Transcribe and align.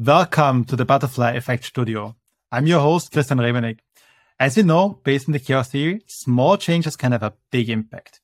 Welcome 0.00 0.64
to 0.66 0.76
the 0.76 0.84
Butterfly 0.84 1.32
Effect 1.32 1.64
Studio. 1.64 2.14
I'm 2.52 2.68
your 2.68 2.78
host, 2.78 3.10
Christian 3.10 3.38
Remenek. 3.38 3.80
As 4.38 4.56
you 4.56 4.62
know, 4.62 5.00
based 5.02 5.28
on 5.28 5.32
the 5.32 5.40
chaos 5.40 5.70
theory, 5.70 6.02
small 6.06 6.56
changes 6.56 6.94
can 6.94 7.10
have 7.10 7.24
a 7.24 7.32
big 7.50 7.68
impact. 7.68 8.20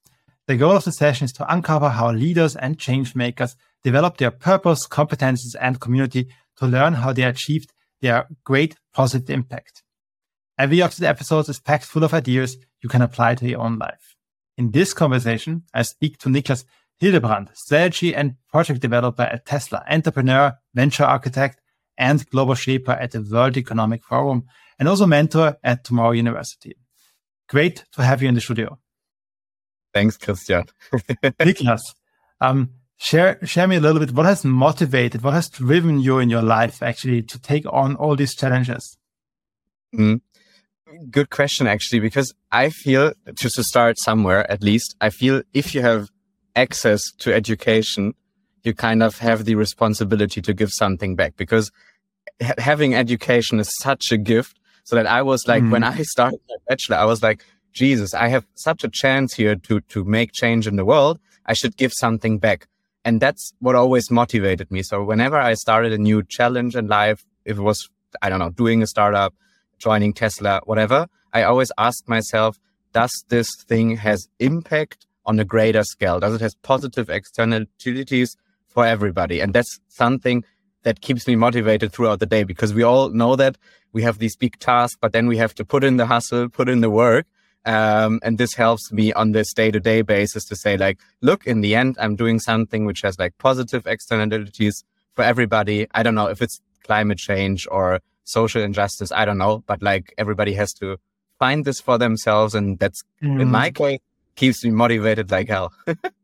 The 0.47 0.57
goal 0.57 0.77
of 0.77 0.85
the 0.85 0.93
session 0.93 1.25
is 1.25 1.33
to 1.33 1.53
uncover 1.53 1.89
how 1.89 2.13
leaders 2.13 2.55
and 2.55 2.79
change 2.79 3.17
makers 3.17 3.57
develop 3.83 4.19
their 4.19 4.31
purpose, 4.31 4.87
competences, 4.87 5.57
and 5.61 5.81
community 5.81 6.29
to 6.59 6.67
learn 6.69 6.93
how 6.93 7.13
they 7.13 7.25
achieved 7.25 7.73
their 8.01 8.29
great 8.45 8.77
positive 8.93 9.29
impact. 9.31 9.83
Every 10.57 10.81
of 10.81 10.95
the 10.95 11.09
episodes 11.09 11.49
is 11.49 11.59
packed 11.59 11.87
full 11.87 12.05
of 12.05 12.15
ideas 12.15 12.57
you 12.85 12.89
can 12.89 13.03
apply 13.03 13.35
to 13.35 13.49
your 13.49 13.63
own 13.63 13.81
life. 13.81 14.15
In 14.57 14.71
this 14.71 14.95
conversation, 14.95 15.65
I 15.75 15.83
speak 15.83 16.19
to 16.19 16.29
Niklas 16.29 16.65
Hildebrand, 17.01 17.51
strategy 17.55 18.15
and 18.15 18.37
project 18.49 18.79
developer 18.79 19.23
at 19.23 19.45
Tesla, 19.45 19.85
entrepreneur, 19.91 20.57
venture 20.73 21.03
architect, 21.03 21.61
and 21.97 22.29
global 22.31 22.55
shaper 22.55 22.93
at 22.93 23.13
the 23.13 23.23
World 23.23 23.57
Economic 23.57 24.03
Forum, 24.05 24.45
and 24.79 24.89
also 24.89 25.07
mentor 25.07 25.57
at 25.63 25.85
Tomorrow 25.85 26.13
University. 26.13 26.77
Great 27.49 27.85
to 27.93 28.03
have 28.03 28.23
you 28.23 28.29
in 28.29 28.35
the 28.35 28.41
studio. 28.41 28.79
Thanks, 29.93 30.17
Christian. 30.17 30.65
Niklas, 31.41 31.81
um, 32.41 32.71
share 32.97 33.39
share 33.45 33.69
me 33.69 33.77
a 33.77 33.81
little 33.81 34.01
bit. 34.01 34.13
What 34.13 34.27
has 34.27 34.45
motivated, 34.45 35.23
what 35.23 35.35
has 35.35 35.49
driven 35.49 36.01
you 36.01 36.19
in 36.19 36.31
your 36.31 36.43
life 36.43 36.83
actually 36.83 37.23
to 37.23 37.39
take 37.39 37.65
on 37.73 37.97
all 37.97 38.17
these 38.17 38.35
challenges? 38.35 38.99
Mm. 39.95 40.21
Good 41.11 41.31
question, 41.31 41.67
actually, 41.67 42.01
because 42.01 42.35
I 42.53 42.71
feel 42.71 43.13
just 43.35 43.57
to 43.57 43.65
start 43.65 43.99
somewhere, 43.99 44.51
at 44.51 44.63
least, 44.63 44.97
I 45.01 45.11
feel 45.11 45.43
if 45.53 45.75
you 45.75 45.83
have 45.83 46.09
access 46.55 47.03
to 47.19 47.35
education, 47.35 48.15
you 48.65 48.75
kind 48.75 49.03
of 49.03 49.19
have 49.19 49.45
the 49.45 49.55
responsibility 49.55 50.41
to 50.43 50.53
give 50.53 50.71
something 50.71 51.15
back 51.15 51.37
because 51.37 51.71
ha- 52.43 52.55
having 52.59 52.95
education 52.95 53.61
is 53.61 53.71
such 53.79 54.11
a 54.11 54.17
gift. 54.17 54.59
So 54.87 54.97
that 54.97 55.07
I 55.07 55.23
was 55.23 55.49
like, 55.49 55.63
mm. 55.63 55.71
when 55.71 55.83
I 55.83 56.03
started 56.03 56.41
my 56.47 56.57
bachelor, 56.69 56.99
I 56.99 57.07
was 57.07 57.23
like, 57.23 57.43
Jesus, 57.73 58.13
I 58.13 58.29
have 58.29 58.47
such 58.55 58.85
a 58.85 58.89
chance 58.89 59.33
here 59.33 59.57
to, 59.57 59.81
to 59.81 60.05
make 60.05 60.33
change 60.33 60.67
in 60.67 60.77
the 60.77 60.85
world. 60.85 61.19
I 61.47 61.55
should 61.55 61.79
give 61.79 61.93
something 61.93 62.39
back. 62.39 62.69
And 63.03 63.19
that's 63.19 63.55
what 63.61 63.77
always 63.77 64.11
motivated 64.11 64.71
me. 64.71 64.83
So 64.83 65.03
whenever 65.03 65.39
I 65.39 65.55
started 65.55 65.93
a 65.93 65.99
new 65.99 66.23
challenge 66.23 66.77
in 66.77 66.87
life, 66.87 67.25
if 67.47 67.57
it 67.57 67.63
was, 67.63 67.89
I 68.21 68.29
don't 68.29 68.39
know, 68.39 68.51
doing 68.51 68.83
a 68.83 68.87
startup, 68.87 69.35
joining 69.79 70.13
Tesla, 70.13 70.61
whatever, 70.65 71.07
I 71.33 71.43
always 71.45 71.73
ask 71.79 72.07
myself, 72.07 72.59
does 72.93 73.25
this 73.29 73.51
thing 73.67 73.97
has 73.97 74.29
impact 74.39 75.07
on 75.27 75.41
a 75.41 75.45
greater 75.45 75.83
scale? 75.83 76.21
Does 76.21 76.35
it 76.35 76.41
has 76.43 76.55
positive 76.57 77.09
externalities 77.09 78.37
for 78.75 78.85
everybody? 78.85 79.41
And 79.41 79.55
that's 79.55 79.81
something 79.89 80.45
that 80.83 81.01
keeps 81.01 81.27
me 81.27 81.37
motivated 81.37 81.93
throughout 81.93 82.21
the 82.21 82.27
day 82.27 82.45
because 82.45 82.75
we 82.75 82.83
all 82.83 83.09
know 83.09 83.37
that 83.37 83.57
we 83.93 84.03
have 84.03 84.19
these 84.19 84.37
big 84.37 84.59
tasks, 84.59 84.99
but 85.01 85.13
then 85.13 85.27
we 85.27 85.39
have 85.39 85.55
to 85.55 85.65
put 85.65 85.83
in 85.83 85.97
the 85.97 86.07
hustle, 86.07 86.49
put 86.49 86.69
in 86.69 86.81
the 86.83 86.91
work. 86.91 87.27
Um, 87.65 88.21
and 88.23 88.37
this 88.37 88.55
helps 88.55 88.93
me 88.93 89.13
on 89.15 89.33
this 89.33 89.55
day 89.55 89.71
to 89.71 89.81
day 89.81 90.03
basis 90.03 90.45
to 90.47 90.57
say 90.57 90.77
like, 90.77 91.01
look, 91.23 91.47
in 91.47 91.63
the 91.63 91.75
end, 91.75 91.97
I'm 91.99 92.15
doing 92.15 92.39
something 92.39 92.85
which 92.85 93.01
has 93.01 93.19
like 93.19 93.39
positive 93.39 93.87
externalities 93.87 94.85
for 95.15 95.25
everybody. 95.25 95.87
I 95.95 96.03
don't 96.03 96.15
know 96.15 96.27
if 96.27 96.43
it's 96.43 96.61
climate 96.83 97.17
change 97.17 97.67
or 97.71 98.01
social 98.25 98.63
injustice. 98.63 99.11
I 99.13 99.25
don't 99.25 99.39
know, 99.39 99.65
but 99.67 99.83
like 99.83 100.13
everybody 100.19 100.53
has 100.55 100.75
to 100.75 100.99
find 101.39 101.65
this 101.65 101.81
for 101.81 101.97
themselves. 101.97 102.55
And 102.55 102.79
that's 102.79 103.03
mm. 103.23 103.41
in 103.41 103.51
my 103.51 103.71
case 103.71 104.01
keeps 104.37 104.65
me 104.65 104.71
motivated 104.71 105.31
like 105.31 105.49
hell. 105.49 105.73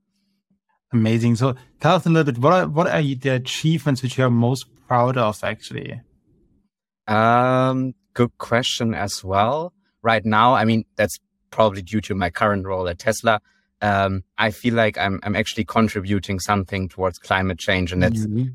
Amazing. 0.93 1.37
So 1.37 1.55
tell 1.81 1.97
us 1.97 2.07
a 2.07 2.09
little 2.09 2.33
bit, 2.33 2.43
what 2.43 2.53
are, 2.53 2.69
what 2.69 2.87
are 2.89 3.03
the 3.03 3.31
achievements 3.31 4.03
which 4.03 4.19
you're 4.19 4.31
most 4.31 4.67
proud 4.89 5.17
of 5.17 5.43
actually? 5.45 6.01
Um, 7.07 7.95
good 8.15 8.37
question 8.39 8.95
as 8.95 9.23
well. 9.23 9.73
Right 10.03 10.25
now, 10.25 10.55
I 10.55 10.65
mean, 10.65 10.85
that's 10.97 11.19
probably 11.51 11.83
due 11.83 12.01
to 12.03 12.15
my 12.15 12.31
current 12.31 12.67
role 12.67 12.89
at 12.89 12.99
Tesla. 12.99 13.41
Um, 13.83 14.25
I 14.37 14.51
feel 14.51 14.75
like 14.75 14.99
I'm, 14.99 15.21
I'm 15.23 15.37
actually 15.37 15.65
contributing 15.65 16.39
something 16.41 16.89
towards 16.89 17.19
climate 17.19 17.59
change 17.59 17.93
and 17.93 18.03
that's 18.03 18.27
mm-hmm. 18.27 18.49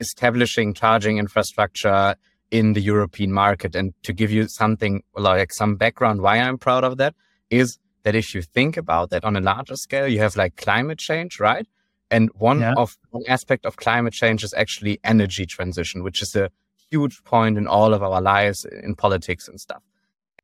establishing 0.00 0.74
charging 0.74 1.18
infrastructure 1.18 2.14
in 2.50 2.72
the 2.72 2.80
European 2.80 3.32
market. 3.32 3.74
And 3.74 3.94
to 4.04 4.12
give 4.12 4.30
you 4.30 4.48
something 4.48 5.02
like 5.14 5.52
some 5.52 5.76
background 5.76 6.22
why 6.22 6.38
I'm 6.38 6.56
proud 6.56 6.84
of 6.84 6.96
that 6.98 7.14
is 7.50 7.78
that 8.04 8.14
if 8.14 8.34
you 8.34 8.42
think 8.42 8.76
about 8.76 9.10
that 9.10 9.24
on 9.24 9.36
a 9.36 9.40
larger 9.40 9.76
scale, 9.76 10.08
you 10.08 10.18
have 10.20 10.36
like 10.36 10.56
climate 10.56 10.98
change, 10.98 11.40
right? 11.40 11.66
And 12.10 12.30
one 12.34 12.60
yeah. 12.60 12.74
of 12.76 12.96
one 13.10 13.24
aspect 13.28 13.66
of 13.66 13.76
climate 13.76 14.14
change 14.14 14.42
is 14.42 14.54
actually 14.54 14.98
energy 15.04 15.46
transition, 15.46 16.02
which 16.02 16.22
is 16.22 16.34
a 16.34 16.50
huge 16.90 17.22
point 17.24 17.58
in 17.58 17.66
all 17.66 17.92
of 17.92 18.02
our 18.02 18.20
lives 18.20 18.64
in 18.64 18.94
politics 18.94 19.46
and 19.48 19.60
stuff. 19.60 19.82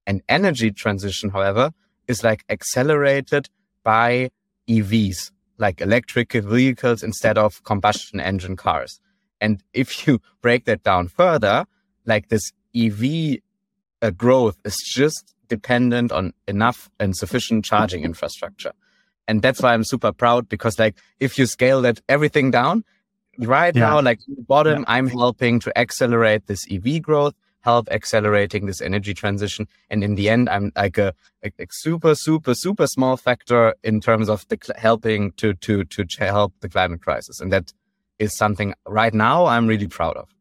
And 0.06 0.22
energy 0.28 0.70
transition, 0.70 1.30
however, 1.30 1.70
is 2.06 2.22
like 2.22 2.44
accelerated 2.50 3.48
by 3.82 4.30
EVs, 4.68 5.30
like 5.58 5.80
electric 5.80 6.32
vehicles 6.32 7.02
instead 7.02 7.38
of 7.38 7.62
combustion 7.64 8.20
engine 8.20 8.56
cars. 8.56 9.00
And 9.40 9.62
if 9.72 10.06
you 10.06 10.20
break 10.42 10.64
that 10.66 10.82
down 10.82 11.08
further, 11.08 11.66
like 12.04 12.28
this 12.28 12.52
EV 12.76 13.38
uh, 14.02 14.10
growth 14.10 14.58
is 14.64 14.76
just 14.84 15.33
dependent 15.48 16.12
on 16.12 16.32
enough 16.48 16.90
and 16.98 17.16
sufficient 17.16 17.64
charging 17.64 18.04
infrastructure. 18.04 18.72
And 19.26 19.42
that's 19.42 19.62
why 19.62 19.72
I'm 19.74 19.84
super 19.84 20.12
proud 20.12 20.48
because 20.48 20.78
like 20.78 20.96
if 21.20 21.38
you 21.38 21.46
scale 21.46 21.82
that 21.82 22.00
everything 22.08 22.50
down 22.50 22.84
right 23.38 23.74
yeah. 23.74 23.80
now, 23.80 24.00
like 24.00 24.20
bottom, 24.28 24.80
yeah. 24.80 24.84
I'm 24.88 25.08
helping 25.08 25.60
to 25.60 25.78
accelerate 25.78 26.46
this 26.46 26.66
EV 26.70 27.02
growth, 27.02 27.34
help 27.60 27.88
accelerating 27.90 28.66
this 28.66 28.80
energy 28.80 29.14
transition. 29.14 29.66
And 29.88 30.04
in 30.04 30.14
the 30.14 30.28
end, 30.28 30.48
I'm 30.50 30.72
like 30.76 30.98
a, 30.98 31.14
super, 31.70 32.14
super, 32.14 32.54
super 32.54 32.86
small 32.86 33.16
factor 33.16 33.74
in 33.82 34.00
terms 34.00 34.28
of 34.28 34.46
the 34.48 34.58
cl- 34.62 34.78
helping 34.78 35.32
to, 35.32 35.54
to, 35.54 35.84
to 35.84 36.06
help 36.18 36.52
the 36.60 36.68
climate 36.68 37.00
crisis. 37.00 37.40
And 37.40 37.52
that 37.52 37.72
is 38.18 38.36
something 38.36 38.74
right 38.86 39.14
now 39.14 39.46
I'm 39.46 39.66
really 39.66 39.88
proud 39.88 40.16
of. 40.16 40.33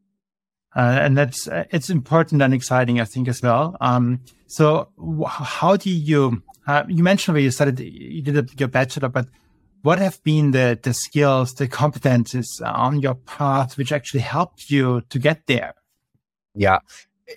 Uh, 0.75 0.97
and 1.01 1.17
that's 1.17 1.47
uh, 1.47 1.66
it's 1.72 1.89
important 1.89 2.41
and 2.41 2.53
exciting, 2.53 3.00
I 3.00 3.06
think, 3.06 3.28
as 3.28 3.41
well. 3.41 3.78
Um, 3.79 4.22
so, 4.47 4.89
how 5.28 5.78
do 5.78 5.89
you? 5.89 6.41
Uh, 6.66 6.84
you 6.88 7.03
mentioned 7.03 7.35
where 7.35 7.44
you 7.44 7.51
studied, 7.51 7.79
you 7.79 8.22
did 8.22 8.59
your 8.59 8.69
bachelor, 8.69 9.09
but 9.09 9.28
what 9.83 10.00
have 10.00 10.23
been 10.23 10.51
the 10.51 10.79
the 10.81 10.94
skills, 10.94 11.53
the 11.53 11.67
competences 11.67 12.45
on 12.63 13.01
your 13.01 13.16
path 13.16 13.78
which 13.78 13.91
actually 13.91 14.22
helped 14.22 14.69
you 14.69 15.01
to 15.09 15.19
get 15.19 15.45
there? 15.45 15.75
Yeah, 16.56 16.79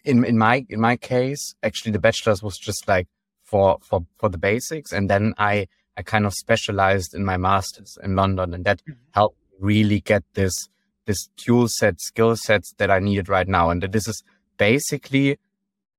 in 0.04 0.24
in 0.24 0.38
my 0.38 0.64
in 0.70 0.80
my 0.80 0.96
case, 0.96 1.54
actually, 1.62 1.92
the 1.92 1.98
bachelor's 1.98 2.42
was 2.42 2.56
just 2.56 2.88
like 2.88 3.08
for 3.44 3.78
for 3.82 4.06
for 4.18 4.28
the 4.28 4.38
basics, 4.38 4.92
and 4.92 5.10
then 5.10 5.34
I 5.36 5.66
I 5.96 6.02
kind 6.02 6.24
of 6.24 6.32
specialized 6.34 7.14
in 7.14 7.24
my 7.24 7.36
masters 7.36 7.98
in 8.02 8.16
London, 8.16 8.54
and 8.54 8.64
that 8.64 8.80
mm-hmm. 8.82 8.98
helped 9.12 9.38
really 9.58 10.00
get 10.00 10.22
this 10.34 10.68
this 11.06 11.28
tool 11.36 11.68
set, 11.68 12.00
skill 12.00 12.36
sets 12.36 12.74
that 12.78 12.90
I 12.90 12.98
needed 12.98 13.28
right 13.28 13.48
now. 13.48 13.70
And 13.70 13.82
this 13.82 14.06
is 14.06 14.22
basically 14.58 15.38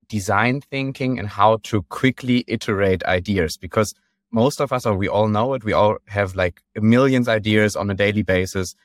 design 0.07 0.61
thinking 0.61 1.19
and 1.19 1.27
how 1.27 1.57
to 1.63 1.83
quickly 1.83 2.43
iterate 2.47 3.03
ideas 3.03 3.57
because 3.57 3.93
most 4.31 4.61
of 4.61 4.71
us, 4.73 4.85
or 4.85 4.95
we 4.95 5.07
all 5.07 5.27
know 5.27 5.53
it, 5.53 5.63
we 5.63 5.73
all 5.73 5.97
have 6.07 6.35
like 6.35 6.61
millions 6.75 7.27
ideas 7.27 7.75
on 7.75 7.89
a 7.89 7.93
daily 7.93 8.23
basis 8.23 8.75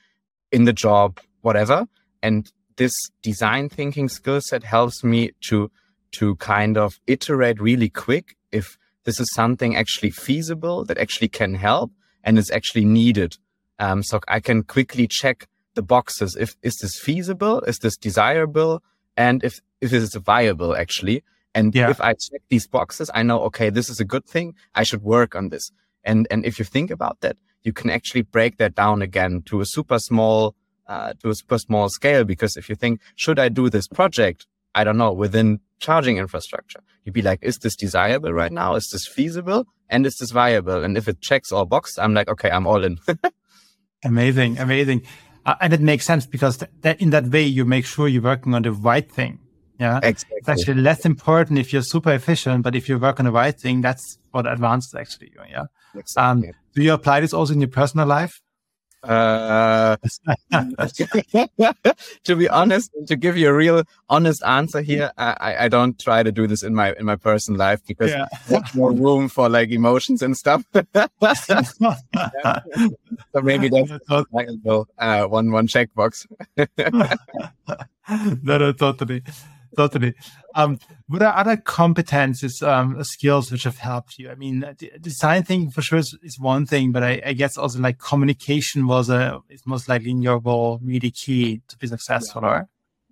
in 0.51 0.65
the 0.65 0.73
job, 0.73 1.19
whatever. 1.41 1.87
And 2.23 2.51
this 2.77 2.93
design 3.23 3.69
thinking 3.69 4.09
skill 4.09 4.41
set 4.41 4.63
helps 4.63 5.03
me 5.03 5.33
to, 5.49 5.71
to 6.13 6.37
kind 6.37 6.77
of 6.77 7.01
iterate 7.07 7.61
really 7.61 7.89
quick 7.89 8.37
if 8.53 8.79
this 9.05 9.19
is 9.19 9.33
something 9.35 9.75
actually 9.75 10.11
feasible 10.11 10.85
that 10.85 10.99
actually 10.99 11.29
can 11.29 11.55
help 11.55 11.91
and 12.23 12.39
is 12.39 12.51
actually 12.51 12.85
needed. 12.85 13.37
Um, 13.79 14.03
so 14.03 14.21
I 14.29 14.39
can 14.39 14.63
quickly 14.63 15.09
check 15.09 15.49
the 15.75 15.83
boxes. 15.83 16.37
If 16.37 16.57
is 16.63 16.77
this 16.77 16.99
feasible? 16.99 17.61
Is 17.63 17.79
this 17.79 17.97
desirable? 17.97 18.83
And 19.17 19.43
if 19.45 19.61
if 19.81 19.93
it 19.93 20.03
is 20.03 20.15
viable 20.15 20.77
actually. 20.77 21.23
And 21.55 21.75
yeah. 21.75 21.91
if 21.91 22.01
I 22.01 22.15
check 22.15 22.41
these 22.49 22.67
boxes, 22.67 23.11
I 23.15 23.23
know 23.23 23.43
okay, 23.43 23.69
this 23.71 23.91
is 23.91 24.01
a 24.01 24.05
good 24.05 24.25
thing. 24.25 24.55
I 24.75 24.85
should 24.85 25.03
work 25.03 25.35
on 25.35 25.51
this. 25.51 25.71
And 26.05 26.27
and 26.31 26.45
if 26.45 26.59
you 26.59 26.65
think 26.65 26.91
about 26.91 27.21
that, 27.21 27.37
you 27.63 27.73
can 27.73 27.91
actually 27.91 28.23
break 28.23 28.57
that 28.59 28.75
down 28.75 29.03
again 29.03 29.43
to 29.47 29.61
a 29.61 29.67
super 29.67 29.99
small 29.99 30.55
uh, 30.87 31.13
to 31.23 31.31
a 31.31 31.35
super 31.35 31.59
small 31.59 31.89
scale. 31.89 32.25
Because 32.25 32.57
if 32.57 32.69
you 32.69 32.75
think, 32.75 33.01
should 33.17 33.39
I 33.39 33.49
do 33.49 33.69
this 33.71 33.87
project? 33.87 34.47
I 34.75 34.85
don't 34.85 34.97
know 34.97 35.13
within 35.13 35.61
charging 35.79 36.17
infrastructure. 36.17 36.81
You'd 37.05 37.13
be 37.13 37.23
like, 37.23 37.41
is 37.43 37.59
this 37.59 37.77
desirable 37.77 38.33
right 38.33 38.53
now? 38.53 38.75
Is 38.75 38.89
this 38.91 39.07
feasible? 39.07 39.67
And 39.91 40.07
is 40.07 40.17
this 40.17 40.31
viable? 40.31 40.83
And 40.83 40.97
if 40.97 41.09
it 41.09 41.21
checks 41.21 41.53
all 41.53 41.67
boxes, 41.67 41.99
I'm 41.99 42.15
like, 42.15 42.29
okay, 42.29 42.51
I'm 42.51 42.67
all 42.67 42.83
in. 42.83 42.99
amazing, 44.05 44.59
amazing. 44.59 45.03
Uh, 45.45 45.55
and 45.61 45.73
it 45.73 45.81
makes 45.81 46.05
sense 46.05 46.27
because 46.27 46.59
th- 46.59 46.71
that 46.83 47.01
in 47.01 47.11
that 47.11 47.27
way 47.27 47.43
you 47.43 47.65
make 47.65 47.85
sure 47.85 48.07
you're 48.09 48.23
working 48.23 48.55
on 48.55 48.63
the 48.63 48.73
right 48.73 49.11
thing. 49.11 49.39
Yeah, 49.79 49.99
exactly. 50.03 50.39
It's 50.39 50.49
actually 50.49 50.81
less 50.81 51.05
important 51.05 51.59
if 51.59 51.73
you're 51.73 51.83
super 51.83 52.13
efficient, 52.13 52.63
but 52.63 52.77
if 52.77 52.89
you 52.89 52.99
work 52.99 53.19
on 53.19 53.27
the 53.27 53.33
right 53.33 53.59
thing, 53.59 53.81
that's 53.81 54.19
what 54.31 54.47
advanced 54.47 54.95
actually. 54.95 55.33
you. 55.35 55.43
Yeah. 55.51 55.65
Exactly. 55.95 56.49
Um, 56.49 56.55
do 56.75 56.83
you 56.83 56.93
apply 56.93 57.21
this 57.21 57.33
also 57.33 57.53
in 57.53 57.61
your 57.61 57.69
personal 57.69 58.07
life? 58.07 58.41
Uh, 59.03 59.97
to 62.25 62.37
be 62.37 62.49
honest, 62.49 62.91
to 63.07 63.17
give 63.17 63.37
you 63.37 63.49
a 63.49 63.53
real 63.53 63.83
honest 64.09 64.45
answer 64.45 64.81
here, 64.81 65.11
I, 65.19 65.57
I 65.61 65.69
don't 65.69 65.99
try 65.99 66.23
to 66.23 66.31
do 66.31 66.47
this 66.47 66.63
in 66.63 66.75
my 66.75 66.93
in 66.95 67.05
my 67.05 67.17
personal 67.17 67.59
life 67.59 67.85
because 67.87 68.11
yeah. 68.11 68.27
there's 68.49 68.75
more 68.75 68.93
room 68.93 69.29
for 69.29 69.49
like 69.49 69.71
emotions 69.71 70.23
and 70.23 70.37
stuff. 70.37 70.65
so 70.75 70.83
maybe 73.43 73.69
that's 73.69 73.91
like, 74.33 74.49
uh, 74.99 75.25
one 75.25 75.51
one 75.51 75.67
checkbox. 75.67 76.27
no, 78.43 78.59
no, 78.59 78.73
totally 78.73 79.23
totally. 79.77 80.15
Um, 80.55 80.79
what 81.09 81.23
are 81.23 81.37
other 81.37 81.57
competences, 81.57 82.67
um, 82.67 83.03
skills 83.05 83.51
which 83.51 83.65
have 83.65 83.79
helped 83.79 84.19
you? 84.19 84.31
I 84.31 84.35
mean, 84.35 84.65
design 85.01 85.43
thinking 85.43 85.71
for 85.71 85.83
sure 85.83 85.99
is, 85.99 86.17
is 86.23 86.39
one 86.39 86.67
thing, 86.67 86.93
but 86.93 87.03
I, 87.03 87.23
I, 87.25 87.33
guess 87.33 87.57
also 87.57 87.81
like 87.81 87.99
communication 87.99 88.87
was 88.87 89.09
a 89.09 89.41
is 89.49 89.67
most 89.67 89.89
likely 89.89 90.11
in 90.11 90.23
your 90.23 90.39
role 90.39 90.79
really 90.83 91.11
key 91.11 91.63
to 91.69 91.77
be 91.79 91.87
successful, 91.87 92.43
yeah. 92.43 92.63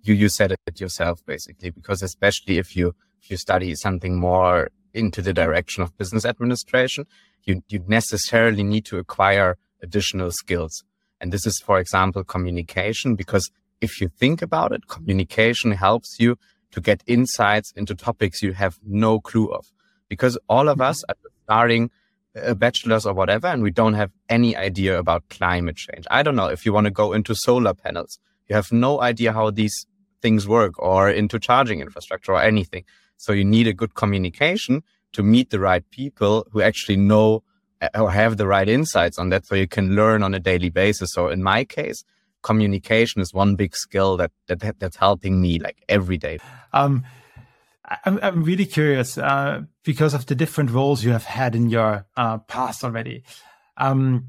You 0.03 0.13
you 0.15 0.29
said 0.29 0.51
it 0.51 0.81
yourself 0.81 1.23
basically, 1.25 1.69
because 1.69 2.01
especially 2.01 2.57
if 2.57 2.75
you 2.75 2.95
if 3.21 3.29
you 3.29 3.37
study 3.37 3.75
something 3.75 4.19
more 4.19 4.69
into 4.93 5.21
the 5.21 5.33
direction 5.33 5.83
of 5.83 5.97
business 5.97 6.25
administration, 6.25 7.05
you 7.43 7.63
you 7.69 7.83
necessarily 7.87 8.63
need 8.63 8.85
to 8.85 8.97
acquire 8.97 9.57
additional 9.81 10.31
skills. 10.31 10.83
And 11.19 11.31
this 11.31 11.45
is, 11.45 11.59
for 11.59 11.79
example, 11.79 12.23
communication, 12.23 13.15
because 13.15 13.51
if 13.79 14.01
you 14.01 14.09
think 14.09 14.41
about 14.41 14.71
it, 14.71 14.87
communication 14.87 15.71
helps 15.71 16.17
you 16.19 16.37
to 16.71 16.81
get 16.81 17.03
insights 17.07 17.71
into 17.75 17.95
topics 17.95 18.41
you 18.41 18.53
have 18.53 18.79
no 18.85 19.19
clue 19.19 19.47
of. 19.47 19.71
Because 20.07 20.37
all 20.49 20.67
of 20.67 20.81
us 20.81 21.03
are 21.05 21.15
starting 21.43 21.89
a 22.35 22.55
bachelor's 22.55 23.05
or 23.05 23.13
whatever, 23.13 23.47
and 23.47 23.61
we 23.61 23.71
don't 23.71 23.93
have 23.93 24.11
any 24.29 24.55
idea 24.55 24.97
about 24.97 25.27
climate 25.29 25.75
change. 25.75 26.05
I 26.09 26.23
don't 26.23 26.35
know 26.35 26.47
if 26.47 26.65
you 26.65 26.73
want 26.73 26.85
to 26.85 26.91
go 26.91 27.13
into 27.13 27.35
solar 27.35 27.73
panels. 27.73 28.19
You 28.47 28.55
have 28.55 28.71
no 28.71 29.01
idea 29.01 29.33
how 29.33 29.51
these 29.51 29.85
things 30.21 30.47
work 30.47 30.73
or 30.79 31.09
into 31.09 31.39
charging 31.39 31.81
infrastructure 31.81 32.33
or 32.33 32.41
anything. 32.41 32.85
So 33.17 33.33
you 33.33 33.43
need 33.43 33.67
a 33.67 33.73
good 33.73 33.95
communication 33.95 34.83
to 35.13 35.23
meet 35.23 35.49
the 35.49 35.59
right 35.59 35.83
people 35.91 36.47
who 36.51 36.61
actually 36.61 36.97
know 36.97 37.43
uh, 37.81 37.89
or 37.95 38.11
have 38.11 38.37
the 38.37 38.47
right 38.47 38.69
insights 38.69 39.17
on 39.17 39.29
that 39.29 39.45
so 39.45 39.55
you 39.55 39.67
can 39.67 39.95
learn 39.95 40.23
on 40.23 40.33
a 40.33 40.39
daily 40.39 40.69
basis. 40.69 41.13
So 41.13 41.27
in 41.27 41.43
my 41.43 41.65
case, 41.65 42.03
communication 42.41 43.21
is 43.21 43.33
one 43.33 43.55
big 43.55 43.75
skill 43.75 44.17
that, 44.17 44.31
that 44.47 44.79
that's 44.79 44.97
helping 44.97 45.41
me 45.41 45.59
like 45.59 45.83
every 45.87 46.17
day. 46.17 46.39
Um, 46.73 47.03
I'm, 48.05 48.19
I'm 48.21 48.43
really 48.43 48.65
curious 48.65 49.17
uh, 49.17 49.61
because 49.83 50.13
of 50.13 50.25
the 50.25 50.35
different 50.35 50.71
roles 50.71 51.03
you 51.03 51.11
have 51.11 51.25
had 51.25 51.55
in 51.55 51.69
your 51.69 52.05
uh, 52.15 52.37
past 52.39 52.83
already. 52.83 53.23
Um, 53.77 54.27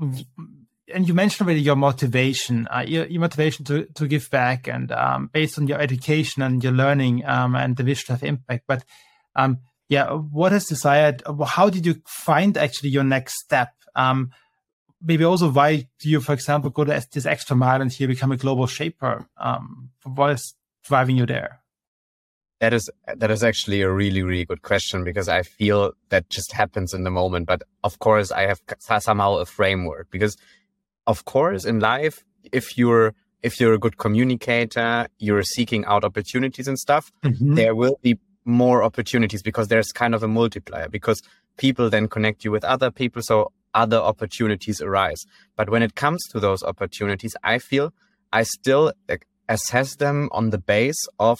and 0.00 1.06
you 1.06 1.14
mentioned 1.14 1.46
already 1.46 1.60
your 1.60 1.76
motivation, 1.76 2.66
uh, 2.68 2.84
your, 2.86 3.06
your, 3.06 3.20
motivation 3.20 3.64
to, 3.66 3.86
to 3.94 4.06
give 4.06 4.30
back, 4.30 4.68
and 4.68 4.90
um, 4.92 5.28
based 5.32 5.58
on 5.58 5.66
your 5.66 5.80
education 5.80 6.42
and 6.42 6.62
your 6.62 6.72
learning 6.72 7.24
um, 7.26 7.54
and 7.54 7.76
the 7.76 7.84
wish 7.84 8.04
to 8.06 8.12
have 8.12 8.22
impact. 8.22 8.64
But 8.66 8.84
um, 9.36 9.58
yeah, 9.88 10.10
what 10.10 10.52
has 10.52 10.66
desired? 10.66 11.22
How 11.46 11.68
did 11.68 11.84
you 11.86 12.00
find 12.06 12.56
actually 12.56 12.90
your 12.90 13.04
next 13.04 13.38
step? 13.38 13.72
Um, 13.94 14.30
maybe 15.02 15.24
also 15.24 15.50
why 15.50 15.88
do 15.98 16.08
you, 16.08 16.20
for 16.20 16.32
example, 16.32 16.70
go 16.70 16.84
to 16.84 17.02
this 17.12 17.26
extra 17.26 17.56
mile 17.56 17.80
and 17.80 17.92
here 17.92 18.08
become 18.08 18.32
a 18.32 18.36
global 18.36 18.66
shaper? 18.66 19.26
Um, 19.36 19.90
what 20.04 20.30
is 20.30 20.54
driving 20.84 21.16
you 21.16 21.26
there? 21.26 21.60
That 22.60 22.72
is 22.72 22.90
that 23.06 23.30
is 23.30 23.44
actually 23.44 23.82
a 23.82 23.90
really 23.90 24.22
really 24.22 24.44
good 24.44 24.62
question 24.62 25.04
because 25.04 25.28
I 25.28 25.42
feel 25.42 25.92
that 26.08 26.28
just 26.28 26.52
happens 26.52 26.92
in 26.92 27.04
the 27.04 27.10
moment. 27.10 27.46
But 27.46 27.62
of 27.84 28.00
course, 28.00 28.32
I 28.32 28.42
have 28.48 28.60
somehow 28.80 29.36
a 29.36 29.46
framework 29.46 30.10
because, 30.10 30.36
of 31.06 31.24
course, 31.24 31.64
in 31.64 31.78
life, 31.78 32.24
if 32.50 32.76
you're 32.76 33.14
if 33.42 33.60
you're 33.60 33.74
a 33.74 33.78
good 33.78 33.98
communicator, 33.98 35.06
you're 35.18 35.44
seeking 35.44 35.84
out 35.84 36.02
opportunities 36.02 36.66
and 36.66 36.78
stuff. 36.78 37.12
Mm-hmm. 37.22 37.54
There 37.54 37.76
will 37.76 37.98
be 38.02 38.18
more 38.44 38.82
opportunities 38.82 39.42
because 39.42 39.68
there's 39.68 39.92
kind 39.92 40.14
of 40.14 40.22
a 40.24 40.28
multiplier 40.28 40.88
because 40.88 41.22
people 41.58 41.90
then 41.90 42.08
connect 42.08 42.44
you 42.44 42.50
with 42.50 42.64
other 42.64 42.90
people. 42.90 43.22
So 43.22 43.52
other 43.74 43.98
opportunities 43.98 44.80
arise. 44.80 45.18
But 45.56 45.70
when 45.70 45.82
it 45.82 45.94
comes 45.94 46.22
to 46.32 46.40
those 46.40 46.62
opportunities, 46.62 47.36
I 47.42 47.58
feel 47.58 47.92
I 48.32 48.42
still 48.42 48.92
assess 49.48 49.96
them 49.96 50.28
on 50.32 50.50
the 50.50 50.58
base 50.58 51.06
of 51.18 51.38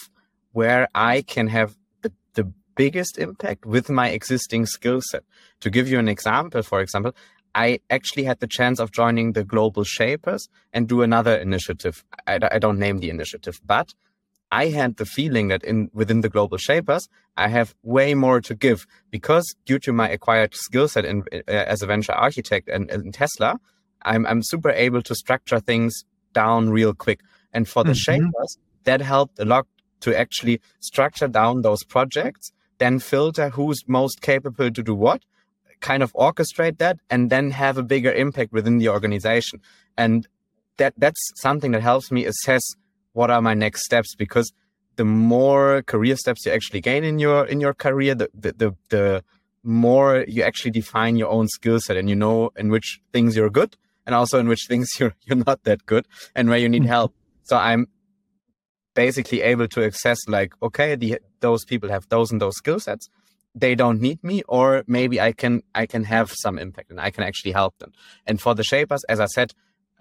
where 0.51 0.87
I 0.95 1.21
can 1.21 1.47
have 1.47 1.75
the, 2.01 2.11
the 2.33 2.51
biggest 2.75 3.17
impact 3.17 3.65
with 3.65 3.89
my 3.89 4.09
existing 4.09 4.65
skill 4.65 5.01
set. 5.01 5.23
To 5.61 5.69
give 5.69 5.89
you 5.89 5.99
an 5.99 6.07
example, 6.07 6.63
for 6.63 6.81
example, 6.81 7.13
I 7.53 7.79
actually 7.89 8.23
had 8.23 8.39
the 8.39 8.47
chance 8.47 8.79
of 8.79 8.91
joining 8.91 9.33
the 9.33 9.43
Global 9.43 9.83
Shapers 9.83 10.47
and 10.71 10.87
do 10.87 11.01
another 11.01 11.35
initiative. 11.35 12.03
I, 12.27 12.39
I 12.51 12.59
don't 12.59 12.79
name 12.79 12.99
the 12.99 13.09
initiative, 13.09 13.59
but 13.65 13.93
I 14.51 14.67
had 14.67 14.97
the 14.97 15.05
feeling 15.05 15.49
that 15.49 15.63
in 15.63 15.89
within 15.93 16.21
the 16.21 16.29
global 16.29 16.57
shapers, 16.57 17.07
I 17.37 17.49
have 17.49 17.75
way 17.83 18.15
more 18.15 18.41
to 18.41 18.55
give 18.55 18.87
because 19.11 19.55
due 19.65 19.79
to 19.79 19.93
my 19.93 20.09
acquired 20.09 20.55
skill 20.55 20.87
set 20.87 21.05
in, 21.05 21.23
uh, 21.31 21.41
as 21.47 21.81
a 21.81 21.85
venture 21.85 22.13
architect 22.13 22.67
and 22.67 22.89
in 22.89 23.11
Tesla, 23.11 23.59
I'm, 24.03 24.25
I'm 24.25 24.41
super 24.41 24.71
able 24.71 25.01
to 25.03 25.15
structure 25.15 25.59
things 25.59 26.03
down 26.33 26.69
real 26.69 26.93
quick. 26.93 27.21
And 27.53 27.67
for 27.67 27.83
the 27.83 27.91
mm-hmm. 27.91 28.25
shapers, 28.25 28.57
that 28.85 29.01
helped 29.01 29.39
a 29.39 29.45
lot 29.45 29.67
to 30.01 30.17
actually 30.17 30.61
structure 30.79 31.27
down 31.27 31.61
those 31.61 31.83
projects, 31.83 32.51
then 32.77 32.99
filter 32.99 33.49
who's 33.49 33.83
most 33.87 34.21
capable 34.21 34.71
to 34.71 34.83
do 34.83 34.95
what, 34.95 35.23
kind 35.81 36.01
of 36.01 36.13
orchestrate 36.13 36.77
that, 36.77 36.97
and 37.09 37.29
then 37.29 37.51
have 37.51 37.77
a 37.77 37.83
bigger 37.83 38.11
impact 38.11 38.51
within 38.51 38.77
the 38.77 38.89
organization. 38.89 39.61
And 39.97 40.27
that 40.77 40.93
that's 40.97 41.19
something 41.35 41.71
that 41.71 41.81
helps 41.81 42.11
me 42.11 42.25
assess 42.25 42.63
what 43.19 43.29
are 43.29 43.41
my 43.41 43.53
next 43.53 43.83
steps? 43.83 44.15
Because 44.15 44.53
the 44.95 45.03
more 45.03 45.81
career 45.81 46.15
steps 46.15 46.45
you 46.45 46.53
actually 46.53 46.79
gain 46.79 47.03
in 47.03 47.19
your 47.19 47.45
in 47.53 47.59
your 47.65 47.73
career 47.85 48.15
the 48.15 48.29
the 48.43 48.51
the, 48.61 48.69
the 48.95 49.23
more 49.63 50.25
you 50.35 50.41
actually 50.49 50.71
define 50.71 51.17
your 51.21 51.29
own 51.37 51.47
skill 51.57 51.79
set 51.81 51.97
and 51.97 52.09
you 52.09 52.15
know 52.15 52.49
in 52.61 52.67
which 52.69 53.01
things 53.13 53.35
you're 53.35 53.49
good 53.49 53.75
and 54.05 54.15
also 54.19 54.39
in 54.39 54.47
which 54.47 54.63
things 54.71 54.87
you're 54.99 55.15
you're 55.25 55.43
not 55.49 55.63
that 55.63 55.85
good 55.85 56.05
and 56.35 56.49
where 56.49 56.61
you 56.63 56.69
need 56.69 56.83
mm-hmm. 56.83 56.97
help. 56.97 57.13
So 57.43 57.57
i'm 57.57 57.87
basically 58.95 59.41
able 59.53 59.67
to 59.75 59.79
access 59.89 60.19
like 60.27 60.51
okay 60.67 60.95
the 60.95 61.19
those 61.41 61.63
people 61.71 61.89
have 61.95 62.05
those 62.09 62.31
and 62.31 62.41
those 62.41 62.57
skill 62.63 62.79
sets. 62.79 63.09
They 63.63 63.73
don't 63.75 63.99
need 64.07 64.19
me 64.23 64.43
or 64.47 64.83
maybe 64.97 65.15
i 65.27 65.31
can 65.41 65.53
i 65.81 65.85
can 65.93 66.03
have 66.15 66.27
some 66.43 66.55
impact 66.65 66.89
and 66.91 66.99
i 67.07 67.09
can 67.15 67.23
actually 67.29 67.53
help 67.61 67.73
them. 67.79 67.91
And 68.27 68.35
for 68.43 68.53
the 68.55 68.65
shapers 68.73 69.03
as 69.13 69.19
i 69.19 69.29
said 69.37 69.49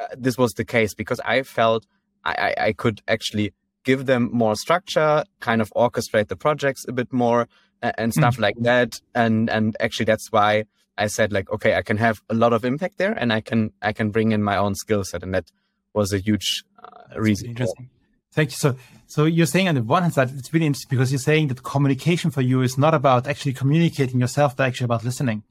uh, 0.02 0.06
this 0.26 0.36
was 0.42 0.52
the 0.52 0.68
case 0.76 0.92
because 0.94 1.20
i 1.34 1.42
felt 1.42 1.86
I, 2.24 2.54
I 2.58 2.72
could 2.72 3.00
actually 3.08 3.52
give 3.84 4.06
them 4.06 4.28
more 4.32 4.54
structure, 4.56 5.24
kind 5.40 5.60
of 5.60 5.72
orchestrate 5.74 6.28
the 6.28 6.36
projects 6.36 6.84
a 6.88 6.92
bit 6.92 7.12
more 7.12 7.48
and 7.80 8.12
stuff 8.12 8.34
mm-hmm. 8.34 8.42
like 8.42 8.56
that. 8.60 9.00
And 9.14 9.48
and 9.50 9.76
actually 9.80 10.06
that's 10.06 10.30
why 10.30 10.64
I 10.96 11.06
said 11.06 11.32
like, 11.32 11.50
okay, 11.50 11.74
I 11.74 11.82
can 11.82 11.96
have 11.96 12.22
a 12.28 12.34
lot 12.34 12.52
of 12.52 12.64
impact 12.64 12.98
there, 12.98 13.12
and 13.12 13.32
I 13.32 13.40
can 13.40 13.72
I 13.82 13.92
can 13.92 14.10
bring 14.10 14.32
in 14.32 14.42
my 14.42 14.56
own 14.56 14.74
skill 14.74 15.04
set, 15.04 15.22
and 15.22 15.34
that 15.34 15.50
was 15.94 16.12
a 16.12 16.18
huge 16.18 16.64
uh, 16.82 17.20
reason. 17.20 17.50
Interesting. 17.50 17.88
Thank 18.32 18.50
you. 18.50 18.56
So, 18.56 18.76
so 19.06 19.24
you're 19.24 19.46
saying 19.46 19.68
on 19.68 19.74
the 19.74 19.82
one 19.82 20.02
hand 20.02 20.14
side, 20.14 20.30
it's 20.36 20.52
really 20.52 20.66
interesting 20.66 20.90
because 20.90 21.10
you're 21.10 21.18
saying 21.18 21.48
that 21.48 21.62
communication 21.62 22.30
for 22.30 22.42
you 22.42 22.60
is 22.62 22.76
not 22.76 22.94
about 22.94 23.26
actually 23.26 23.54
communicating 23.54 24.20
yourself, 24.20 24.56
but 24.56 24.66
actually 24.66 24.84
about 24.84 25.04
listening. 25.04 25.44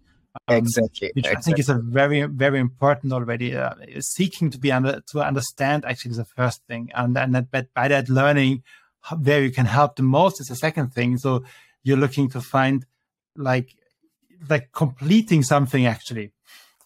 Um, 0.47 0.57
exactly. 0.57 1.11
Which 1.13 1.25
exactly. 1.25 1.37
I 1.37 1.41
think 1.41 1.59
is 1.59 1.69
a 1.69 1.75
very, 1.75 2.23
very 2.23 2.59
important 2.59 3.13
already. 3.13 3.55
Uh, 3.55 3.73
seeking 3.99 4.49
to 4.51 4.57
be 4.57 4.71
under 4.71 5.01
to 5.11 5.21
understand 5.21 5.85
actually 5.85 6.11
is 6.11 6.17
the 6.17 6.25
first 6.25 6.61
thing, 6.67 6.91
and 6.95 7.17
and 7.17 7.35
that 7.35 7.51
but 7.51 7.73
by 7.73 7.87
that 7.87 8.09
learning 8.09 8.63
where 9.21 9.41
you 9.41 9.51
can 9.51 9.65
help 9.65 9.95
the 9.95 10.03
most 10.03 10.41
is 10.41 10.47
the 10.47 10.55
second 10.55 10.93
thing. 10.93 11.17
So 11.17 11.43
you're 11.83 11.97
looking 11.97 12.29
to 12.29 12.41
find 12.41 12.85
like 13.35 13.75
like 14.49 14.71
completing 14.71 15.43
something 15.43 15.85
actually 15.85 16.31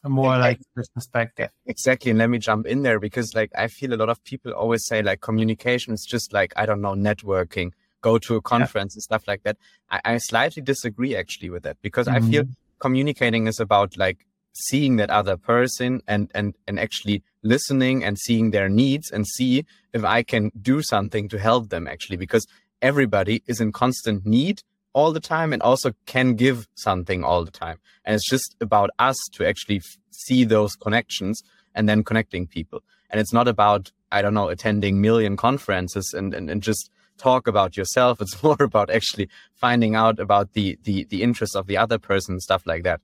more 0.03 0.37
like 0.37 0.59
this 0.75 0.87
perspective 0.89 1.51
exactly 1.67 2.09
and 2.09 2.17
let 2.17 2.29
me 2.29 2.39
jump 2.39 2.65
in 2.65 2.81
there 2.81 2.99
because 2.99 3.35
like 3.35 3.51
i 3.55 3.67
feel 3.67 3.93
a 3.93 3.95
lot 3.95 4.09
of 4.09 4.23
people 4.23 4.51
always 4.51 4.83
say 4.85 5.03
like 5.03 5.21
communication 5.21 5.93
is 5.93 6.03
just 6.09 6.33
like 6.33 6.51
i 6.55 6.65
don't 6.65 6.81
know 6.81 6.93
networking 6.93 7.71
go 8.01 8.17
to 8.17 8.35
a 8.35 8.41
conference 8.41 8.93
yeah. 8.93 8.97
and 8.97 9.03
stuff 9.03 9.27
like 9.27 9.43
that 9.43 9.57
I, 9.91 10.01
I, 10.05 10.17
slightly 10.17 10.63
disagree 10.63 11.15
actually 11.15 11.51
with 11.51 11.63
that 11.63 11.77
because 11.83 12.07
mm-hmm. 12.07 12.25
i 12.25 12.31
feel 12.31 12.43
mm-hmm 12.43 12.60
communicating 12.81 13.47
is 13.47 13.59
about 13.59 13.97
like 13.97 14.25
seeing 14.53 14.97
that 14.97 15.09
other 15.09 15.37
person 15.37 16.01
and 16.07 16.29
and 16.35 16.55
and 16.67 16.79
actually 16.79 17.23
listening 17.41 18.03
and 18.03 18.19
seeing 18.19 18.51
their 18.51 18.67
needs 18.67 19.09
and 19.11 19.25
see 19.25 19.65
if 19.93 20.03
I 20.03 20.23
can 20.23 20.51
do 20.61 20.81
something 20.81 21.29
to 21.29 21.39
help 21.39 21.69
them 21.69 21.87
actually 21.87 22.17
because 22.17 22.45
everybody 22.81 23.43
is 23.47 23.61
in 23.61 23.71
constant 23.71 24.25
need 24.25 24.61
all 24.93 25.13
the 25.13 25.21
time 25.21 25.53
and 25.53 25.61
also 25.61 25.93
can 26.05 26.35
give 26.35 26.67
something 26.75 27.23
all 27.23 27.45
the 27.45 27.51
time. 27.51 27.77
And 28.03 28.15
it's 28.15 28.29
just 28.29 28.57
about 28.59 28.89
us 28.99 29.15
to 29.33 29.47
actually 29.47 29.77
f- 29.77 29.97
see 30.09 30.43
those 30.43 30.75
connections 30.75 31.41
and 31.73 31.87
then 31.87 32.03
connecting 32.03 32.45
people. 32.45 32.81
And 33.09 33.21
it's 33.21 33.33
not 33.33 33.47
about 33.47 33.91
i 34.11 34.21
don't 34.21 34.33
know 34.33 34.49
attending 34.49 34.99
million 35.01 35.37
conferences 35.37 36.13
and 36.17 36.33
and, 36.33 36.49
and 36.49 36.61
just 36.61 36.89
talk 37.21 37.47
about 37.47 37.77
yourself. 37.77 38.21
It's 38.21 38.41
more 38.47 38.57
about 38.59 38.89
actually 38.89 39.29
finding 39.53 39.95
out 39.95 40.19
about 40.19 40.53
the 40.53 40.77
the 40.83 41.05
the 41.05 41.21
interests 41.23 41.55
of 41.55 41.67
the 41.67 41.77
other 41.77 41.99
person, 41.99 42.39
stuff 42.39 42.63
like 42.65 42.83
that. 42.83 43.01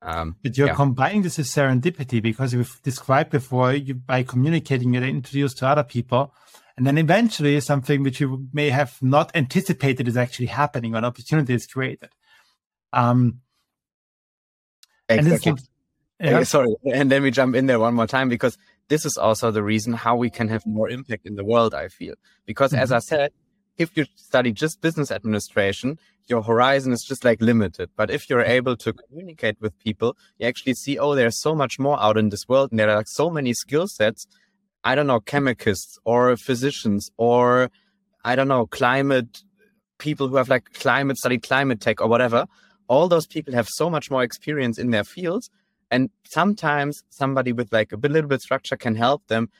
Um, 0.00 0.36
but 0.42 0.56
you're 0.56 0.68
yeah. 0.68 0.74
combining 0.74 1.22
this 1.22 1.38
with 1.38 1.48
serendipity 1.48 2.22
because 2.22 2.52
you've 2.52 2.80
described 2.82 3.30
before 3.30 3.72
you 3.72 3.94
by 3.94 4.22
communicating, 4.22 4.94
you're 4.94 5.02
introduced 5.02 5.58
to 5.58 5.66
other 5.66 5.82
people. 5.82 6.32
And 6.76 6.86
then 6.86 6.96
eventually 6.96 7.58
something 7.60 8.04
which 8.04 8.20
you 8.20 8.46
may 8.52 8.70
have 8.70 8.96
not 9.02 9.32
anticipated 9.34 10.06
is 10.06 10.16
actually 10.16 10.46
happening, 10.46 10.94
an 10.94 11.04
opportunity 11.04 11.52
is 11.52 11.66
created. 11.66 12.10
Um, 12.92 13.40
exactly. 15.08 15.54
Yeah. 16.20 16.42
Sorry, 16.44 16.74
and 16.92 17.10
let 17.10 17.22
me 17.22 17.30
jump 17.30 17.56
in 17.56 17.66
there 17.66 17.80
one 17.80 17.94
more 17.94 18.06
time 18.06 18.28
because 18.28 18.56
this 18.88 19.04
is 19.04 19.16
also 19.16 19.50
the 19.50 19.62
reason 19.62 19.92
how 19.92 20.16
we 20.16 20.30
can 20.30 20.48
have 20.48 20.66
more 20.66 20.88
impact 20.88 21.26
in 21.26 21.36
the 21.36 21.44
world. 21.44 21.74
I 21.74 21.88
feel 21.88 22.14
because, 22.46 22.72
mm-hmm. 22.72 22.82
as 22.82 22.92
I 22.92 22.98
said, 22.98 23.32
if 23.78 23.96
you 23.96 24.04
study 24.16 24.52
just 24.52 24.80
business 24.80 25.10
administration, 25.10 25.98
your 26.26 26.42
horizon 26.42 26.92
is 26.92 27.04
just 27.08 27.24
like 27.24 27.40
limited. 27.40 27.90
But 27.96 28.10
if 28.10 28.28
you're 28.28 28.42
able 28.42 28.76
to 28.76 28.92
communicate 28.92 29.56
with 29.60 29.78
people, 29.78 30.16
you 30.38 30.46
actually 30.46 30.74
see, 30.74 30.98
oh, 30.98 31.14
there's 31.14 31.40
so 31.40 31.54
much 31.54 31.78
more 31.78 32.00
out 32.02 32.18
in 32.18 32.28
this 32.28 32.46
world, 32.48 32.70
and 32.70 32.78
there 32.78 32.90
are 32.90 32.96
like 32.96 33.08
so 33.08 33.30
many 33.30 33.54
skill 33.54 33.86
sets. 33.86 34.26
I 34.84 34.94
don't 34.94 35.06
know, 35.06 35.20
chemists 35.20 35.98
or 36.04 36.36
physicians 36.36 37.10
or 37.16 37.70
I 38.24 38.36
don't 38.36 38.48
know, 38.48 38.66
climate 38.66 39.42
people 39.98 40.28
who 40.28 40.36
have 40.36 40.48
like 40.48 40.72
climate 40.74 41.16
studied 41.16 41.42
climate 41.42 41.80
tech 41.80 42.00
or 42.00 42.08
whatever. 42.08 42.46
All 42.88 43.08
those 43.08 43.26
people 43.26 43.54
have 43.54 43.68
so 43.68 43.90
much 43.90 44.10
more 44.10 44.22
experience 44.22 44.78
in 44.78 44.90
their 44.90 45.04
fields. 45.04 45.50
And 45.90 46.10
sometimes 46.24 47.02
somebody 47.10 47.52
with 47.52 47.72
like 47.72 47.92
a 47.92 47.96
little 47.96 48.28
bit 48.28 48.40
structure 48.40 48.76
can 48.76 48.94
help 48.94 49.26
them, 49.28 49.50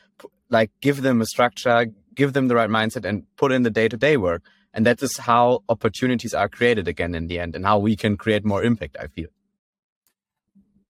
like 0.50 0.70
give 0.80 1.02
them 1.02 1.20
a 1.20 1.26
structure, 1.26 1.86
give 2.18 2.32
them 2.32 2.48
the 2.48 2.56
right 2.56 2.68
mindset 2.68 3.04
and 3.04 3.24
put 3.36 3.52
in 3.52 3.62
the 3.62 3.70
day 3.70 3.88
to 3.88 3.96
day 3.96 4.16
work. 4.16 4.42
And 4.74 4.84
that 4.84 5.02
is 5.02 5.16
how 5.16 5.62
opportunities 5.68 6.34
are 6.34 6.48
created 6.48 6.86
again 6.88 7.14
in 7.14 7.28
the 7.28 7.38
end 7.38 7.54
and 7.56 7.64
how 7.64 7.78
we 7.78 7.96
can 7.96 8.16
create 8.16 8.44
more 8.44 8.62
impact, 8.62 8.96
I 9.00 9.06
feel. 9.06 9.30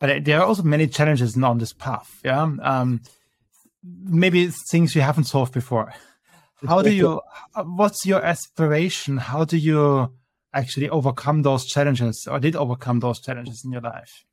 But 0.00 0.24
there 0.24 0.40
are 0.40 0.46
also 0.46 0.62
many 0.62 0.86
challenges 0.86 1.36
on 1.36 1.58
this 1.58 1.72
path. 1.72 2.20
Yeah. 2.24 2.50
Um, 2.62 3.02
maybe 3.84 4.50
things 4.70 4.94
you 4.94 5.02
haven't 5.02 5.24
solved 5.24 5.52
before. 5.52 5.92
How 6.66 6.82
do 6.82 6.90
you, 6.90 7.20
what's 7.54 8.04
your 8.06 8.22
aspiration? 8.24 9.18
How 9.18 9.44
do 9.44 9.56
you 9.56 10.12
actually 10.52 10.88
overcome 10.88 11.42
those 11.42 11.66
challenges 11.66 12.26
or 12.28 12.40
did 12.40 12.56
overcome 12.56 13.00
those 13.00 13.20
challenges 13.20 13.62
in 13.64 13.70
your 13.70 13.82
life? 13.82 14.24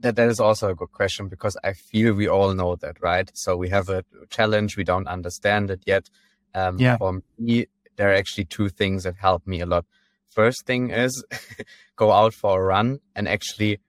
That 0.00 0.16
that 0.16 0.28
is 0.28 0.40
also 0.40 0.70
a 0.70 0.74
good 0.74 0.92
question 0.92 1.28
because 1.28 1.56
I 1.64 1.72
feel 1.72 2.14
we 2.14 2.28
all 2.28 2.54
know 2.54 2.76
that, 2.76 3.00
right? 3.02 3.30
So 3.34 3.56
we 3.56 3.68
have 3.70 3.88
a 3.88 4.04
challenge, 4.30 4.76
we 4.76 4.84
don't 4.84 5.08
understand 5.08 5.70
it 5.70 5.82
yet. 5.86 6.08
Um, 6.54 6.78
yeah. 6.78 6.96
For 6.96 7.20
me, 7.38 7.66
there 7.96 8.10
are 8.10 8.14
actually 8.14 8.44
two 8.44 8.68
things 8.68 9.04
that 9.04 9.16
help 9.16 9.46
me 9.46 9.60
a 9.60 9.66
lot. 9.66 9.84
First 10.28 10.66
thing 10.66 10.90
is 10.90 11.24
go 11.96 12.12
out 12.12 12.34
for 12.34 12.60
a 12.60 12.64
run 12.64 13.00
and 13.14 13.28
actually 13.28 13.80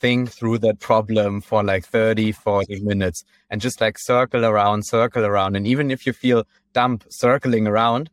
think 0.00 0.30
through 0.30 0.58
that 0.58 0.80
problem 0.80 1.40
for 1.40 1.64
like 1.64 1.86
30, 1.86 2.32
40 2.32 2.80
minutes 2.80 3.24
and 3.48 3.60
just 3.60 3.80
like 3.80 3.96
circle 3.98 4.44
around, 4.44 4.82
circle 4.82 5.24
around. 5.24 5.56
And 5.56 5.66
even 5.66 5.90
if 5.90 6.06
you 6.06 6.12
feel 6.12 6.44
dumb 6.72 7.00
circling 7.08 7.66
around, 7.66 8.10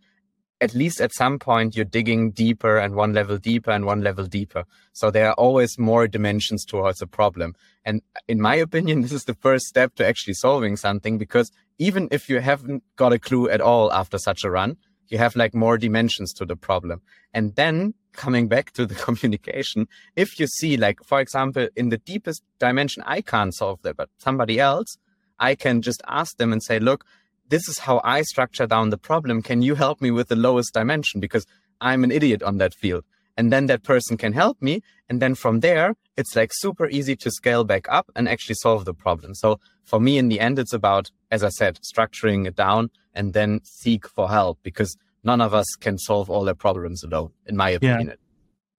at 0.62 0.75
least 0.75 1.01
at 1.01 1.13
some 1.13 1.39
point 1.39 1.75
you're 1.75 1.84
digging 1.84 2.32
deeper 2.32 2.77
and 2.77 2.96
one 2.96 3.13
level 3.13 3.38
deeper 3.38 3.72
and 3.72 3.84
one 3.84 4.01
level 4.01 4.25
deeper. 4.27 4.63
So 4.94 5.10
there 5.10 5.27
are 5.27 5.34
always 5.34 5.77
more 5.80 6.08
dimensions 6.08 6.63
towards 6.63 7.01
a 7.01 7.08
problem. 7.08 7.56
And 7.84 8.01
in 8.27 8.39
my 8.39 8.56
opinion, 8.56 9.01
this 9.01 9.12
is 9.12 9.25
the 9.25 9.34
first 9.34 9.65
step 9.65 9.96
to 9.96 10.08
actually 10.08 10.36
solving 10.36 10.77
something 10.77 11.18
because 11.18 11.51
even 11.80 12.08
if 12.12 12.30
you 12.30 12.39
haven't 12.39 12.84
got 12.96 13.12
a 13.12 13.20
clue 13.20 13.50
at 13.50 13.60
all 13.60 13.91
after 13.91 14.20
such 14.20 14.44
a 14.44 14.51
run, 14.51 14.77
you 15.08 15.18
have 15.18 15.36
like 15.36 15.53
more 15.53 15.77
dimensions 15.77 16.32
to 16.34 16.46
the 16.46 16.56
problem. 16.56 17.01
And 17.34 17.56
then 17.56 17.96
coming 18.13 18.48
back 18.48 18.72
to 18.74 18.86
the 18.86 18.96
communication, 19.08 19.88
if 20.15 20.39
you 20.39 20.46
see 20.46 20.77
like, 20.77 21.03
for 21.03 21.20
example, 21.20 21.68
in 21.75 21.89
the 21.89 21.98
deepest 21.98 22.44
dimension, 22.60 23.03
I 23.06 23.22
can't 23.22 23.53
solve 23.53 23.82
that, 23.82 23.98
but 23.98 24.10
somebody 24.20 24.60
else, 24.60 24.98
I 25.39 25.56
can 25.56 25.82
just 25.82 26.03
ask 26.08 26.38
them 26.38 26.53
and 26.53 26.62
say, 26.62 26.80
look, 26.80 27.03
this 27.51 27.67
is 27.67 27.79
how 27.79 28.00
I 28.03 28.22
structure 28.22 28.65
down 28.65 28.89
the 28.89 28.98
problem. 28.98 29.41
Can 29.41 29.62
you 29.62 29.75
help 29.75 30.01
me 30.01 30.10
with 30.10 30.29
the 30.29 30.38
lowest 30.38 30.74
dimension? 30.74 31.20
Because 31.20 31.46
I'm 31.81 32.03
an 32.03 32.12
idiot 32.12 32.41
on 32.41 32.58
that 32.58 32.74
field. 32.74 33.03
And 33.38 33.51
then 33.51 33.65
that 33.67 33.84
person 33.84 34.17
can 34.17 34.31
help 34.34 34.62
me. 34.62 34.81
And 35.10 35.22
then 35.22 35.36
from 35.36 35.60
there, 35.60 35.96
it's 36.15 36.36
like 36.36 36.51
super 36.53 36.88
easy 36.88 37.15
to 37.17 37.29
scale 37.29 37.65
back 37.65 37.86
up 37.89 38.10
and 38.15 38.29
actually 38.29 38.55
solve 38.55 38.86
the 38.86 38.93
problem. 38.93 39.36
So 39.36 39.60
for 39.84 40.00
me, 40.00 40.17
in 40.17 40.29
the 40.29 40.39
end, 40.39 40.60
it's 40.60 40.74
about, 40.74 41.12
as 41.29 41.43
I 41.43 41.50
said, 41.50 41.79
structuring 41.81 42.48
it 42.48 42.55
down 42.55 42.89
and 43.13 43.34
then 43.34 43.60
seek 43.63 44.08
for 44.08 44.29
help 44.29 44.60
because 44.63 44.98
none 45.24 45.41
of 45.41 45.53
us 45.53 45.67
can 45.79 45.98
solve 45.98 46.29
all 46.29 46.46
their 46.46 46.55
problems 46.55 47.03
alone, 47.03 47.31
in 47.46 47.58
my 47.58 47.72
opinion. 47.72 48.13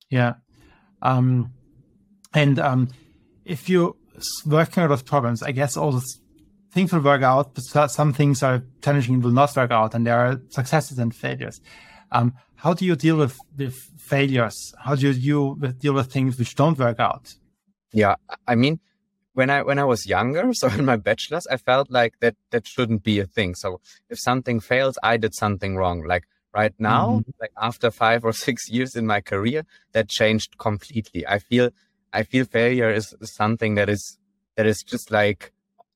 Yeah. 0.09 0.35
yeah. 1.03 1.11
Um, 1.11 1.53
and 2.33 2.59
um, 2.59 2.89
if 3.45 3.69
you're 3.69 3.95
working 4.47 4.83
on 4.83 4.89
those 4.89 5.03
problems, 5.03 5.43
I 5.43 5.53
guess 5.53 5.77
all 5.77 5.93
the 5.93 6.07
things 6.73 6.93
will 6.93 7.01
work 7.01 7.23
out, 7.23 7.55
but 7.55 7.91
some 7.91 8.13
things 8.13 8.43
are 8.43 8.63
challenging 8.83 9.15
and 9.15 9.25
will 9.25 9.31
not 9.31 9.55
work 9.57 9.71
out, 9.71 9.95
and 9.95 10.07
there 10.07 10.19
are 10.19 10.41
successes 10.49 10.99
and 10.99 11.15
failures. 11.15 11.61
Um, 12.11 12.35
how 12.57 12.75
do 12.75 12.85
you 12.85 12.97
deal 12.97 13.17
with, 13.17 13.39
with 13.57 13.75
failures? 13.99 14.75
How 14.79 14.95
do 14.95 15.11
you, 15.11 15.57
deal 15.79 15.95
with 15.95 16.13
things 16.13 16.39
which 16.39 16.55
don't 16.55 16.79
work 16.79 17.01
out? 17.01 17.35
Yeah, 17.93 18.15
I 18.47 18.55
mean, 18.55 18.81
when 19.35 19.51
I 19.51 19.63
when 19.63 19.79
I 19.79 19.85
was 19.85 20.07
younger, 20.07 20.53
so 20.61 20.69
in 20.69 20.85
my 20.85 20.97
bachelor's, 20.97 21.47
I 21.47 21.57
felt 21.57 21.91
like 21.91 22.21
that 22.21 22.37
that 22.51 22.67
shouldn't 22.67 23.03
be 23.03 23.19
a 23.21 23.27
thing. 23.27 23.55
So 23.55 23.81
if 24.09 24.19
something 24.19 24.61
fails, 24.61 24.99
I 25.03 25.17
did 25.17 25.35
something 25.35 25.77
wrong. 25.77 26.05
Like 26.05 26.25
right 26.55 26.75
now, 26.79 27.09
mm-hmm. 27.09 27.31
like 27.41 27.53
after 27.61 27.91
five 27.91 28.25
or 28.25 28.33
six 28.47 28.71
years 28.71 28.97
in 28.97 29.07
my 29.07 29.21
career, 29.21 29.65
that 29.93 30.09
changed 30.09 30.59
completely. 30.59 31.27
I 31.27 31.39
feel 31.39 31.71
I 32.13 32.23
feel 32.25 32.45
failure 32.45 32.91
is, 32.91 33.15
is 33.21 33.35
something 33.35 33.75
that 33.75 33.89
is 33.89 34.19
that 34.57 34.67
is 34.67 34.83
just 34.83 35.11
like 35.11 35.53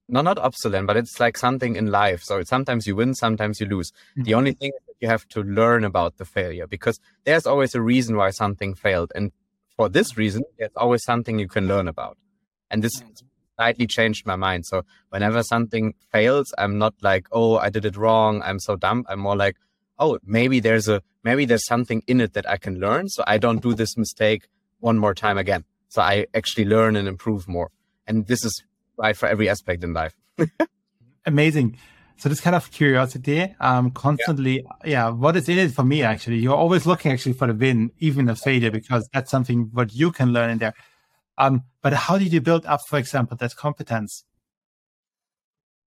no, 0.09 0.21
not 0.21 0.39
obsolete, 0.39 0.87
but 0.87 0.97
it's 0.97 1.19
like 1.19 1.37
something 1.37 1.77
in 1.77 1.87
life. 1.87 2.23
So 2.23 2.43
sometimes 2.45 2.87
you 2.87 2.97
win, 2.97 3.15
sometimes 3.15 3.61
you 3.61 3.67
lose. 3.67 3.91
Mm-hmm. 3.91 4.23
The 4.23 4.35
only 4.35 4.53
thing 4.53 4.73
you 5.01 5.09
have 5.09 5.27
to 5.29 5.43
learn 5.43 5.85
about 5.85 6.17
the 6.17 6.25
failure 6.25 6.67
because 6.67 7.01
there's 7.25 7.47
always 7.47 7.75
a 7.75 7.83
reason 7.83 8.17
why 8.17 8.31
something 8.31 8.75
failed. 8.75 9.13
And 9.15 9.33
for 9.77 9.89
this 9.89 10.17
reason, 10.17 10.43
there's 10.59 10.77
always 10.77 11.03
something 11.05 11.39
you 11.39 11.49
can 11.49 11.69
learn 11.69 11.89
about. 11.89 12.17
And 12.71 12.83
this 12.83 13.03
slightly 13.57 13.87
changed 13.87 14.27
my 14.27 14.37
mind. 14.37 14.67
So 14.67 14.85
whenever 15.11 15.43
something 15.43 15.95
fails, 16.13 16.53
I'm 16.57 16.79
not 16.79 16.95
like, 17.03 17.27
oh, 17.33 17.57
I 17.57 17.71
did 17.71 17.85
it 17.85 17.97
wrong. 17.97 18.43
I'm 18.43 18.61
so 18.61 18.77
dumb. 18.77 19.05
I'm 19.09 19.21
more 19.21 19.37
like, 19.37 19.57
oh, 19.99 20.19
maybe 20.25 20.61
there's 20.61 20.89
a, 20.89 21.03
maybe 21.25 21.45
there's 21.45 21.67
something 21.67 22.03
in 22.07 22.21
it 22.21 22.35
that 22.35 22.49
I 22.49 22.57
can 22.59 22.79
learn. 22.79 23.09
So 23.09 23.25
I 23.27 23.39
don't 23.39 23.63
do 23.63 23.75
this 23.75 23.97
mistake 23.97 24.49
one 24.81 24.99
more 24.99 25.15
time 25.15 25.39
again. 25.39 25.65
So 25.89 26.03
I 26.03 26.27
actually 26.35 26.67
learn 26.67 26.97
and 26.97 27.09
improve 27.09 27.49
more. 27.49 27.71
And 28.07 28.27
this 28.27 28.45
is 28.45 28.63
right 28.97 29.17
for 29.17 29.29
every 29.29 29.49
aspect 29.49 29.85
in 29.85 29.93
life. 29.93 30.15
Amazing. 31.27 31.77
So 32.19 32.29
this 32.31 32.41
kind 32.41 32.57
of 32.57 32.71
curiosity, 32.71 33.55
um, 33.61 33.91
constantly, 33.91 34.65
yeah. 34.85 34.89
yeah. 34.91 35.09
what 35.11 35.37
is 35.37 35.49
in 35.49 35.59
it 35.59 35.73
for 35.73 35.85
me 35.85 36.03
actually? 36.03 36.39
You're 36.39 36.57
always 36.57 36.87
looking 36.87 37.13
actually 37.13 37.35
for 37.35 37.47
the 37.47 37.55
win, 37.55 37.91
even 37.99 38.29
a 38.29 38.37
failure, 38.37 38.71
because 38.71 39.09
that's 39.13 39.31
something 39.31 39.69
what 39.73 39.93
you 39.93 40.13
can 40.13 40.33
learn 40.33 40.51
in 40.51 40.59
there. 40.59 40.75
Um, 41.37 41.65
but 41.83 41.93
how 41.93 42.17
did 42.17 42.33
you 42.33 42.41
build 42.41 42.65
up, 42.65 42.81
for 42.89 42.99
example, 42.99 43.37
that 43.37 43.55
competence? 43.57 44.25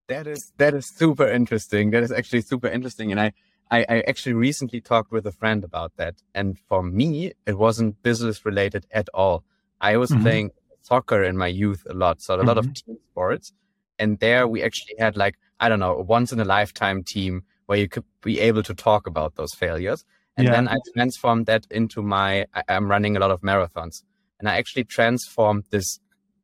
That 0.06 0.26
is 0.26 0.52
that 0.58 0.74
is 0.74 0.88
super 0.96 1.28
interesting. 1.28 1.90
That 1.90 2.02
is 2.02 2.12
actually 2.12 2.42
super 2.42 2.68
interesting, 2.68 3.10
and 3.10 3.20
I, 3.20 3.32
I, 3.70 3.80
I 3.88 4.00
actually 4.08 4.32
recently 4.34 4.80
talked 4.80 5.12
with 5.12 5.26
a 5.26 5.32
friend 5.32 5.62
about 5.64 5.96
that. 5.96 6.16
And 6.34 6.58
for 6.68 6.82
me, 6.82 7.32
it 7.46 7.58
wasn't 7.58 8.02
business 8.02 8.44
related 8.44 8.86
at 8.92 9.08
all. 9.14 9.44
I 9.80 9.96
was 9.96 10.10
mm-hmm. 10.10 10.22
playing 10.22 10.50
soccer 10.82 11.22
in 11.22 11.36
my 11.36 11.46
youth 11.46 11.86
a 11.88 11.94
lot, 11.94 12.20
so 12.20 12.34
a 12.34 12.38
mm-hmm. 12.38 12.48
lot 12.48 12.58
of 12.58 12.66
mm-hmm. 12.66 12.92
team 12.92 12.98
sports. 13.10 13.52
And 13.98 14.18
there 14.18 14.48
we 14.48 14.62
actually 14.62 14.94
had 14.98 15.16
like, 15.16 15.36
I 15.60 15.68
don't 15.68 15.80
know, 15.80 15.96
a 15.96 16.02
once 16.02 16.32
in 16.32 16.40
a 16.40 16.44
lifetime 16.44 17.04
team 17.06 17.42
where 17.66 17.78
you 17.78 17.88
could 17.88 18.04
be 18.22 18.40
able 18.40 18.62
to 18.62 18.74
talk 18.74 19.06
about 19.06 19.36
those 19.36 19.54
failures. 19.54 20.04
And 20.36 20.46
yeah. 20.46 20.52
then 20.52 20.68
I 20.68 20.76
transformed 20.94 21.46
that 21.46 21.66
into 21.70 22.02
my, 22.02 22.46
I, 22.54 22.62
I'm 22.68 22.90
running 22.90 23.16
a 23.16 23.20
lot 23.20 23.30
of 23.30 23.42
marathons 23.42 24.02
and 24.38 24.48
I 24.48 24.56
actually 24.56 24.84
transformed 24.84 25.64
this 25.70 26.00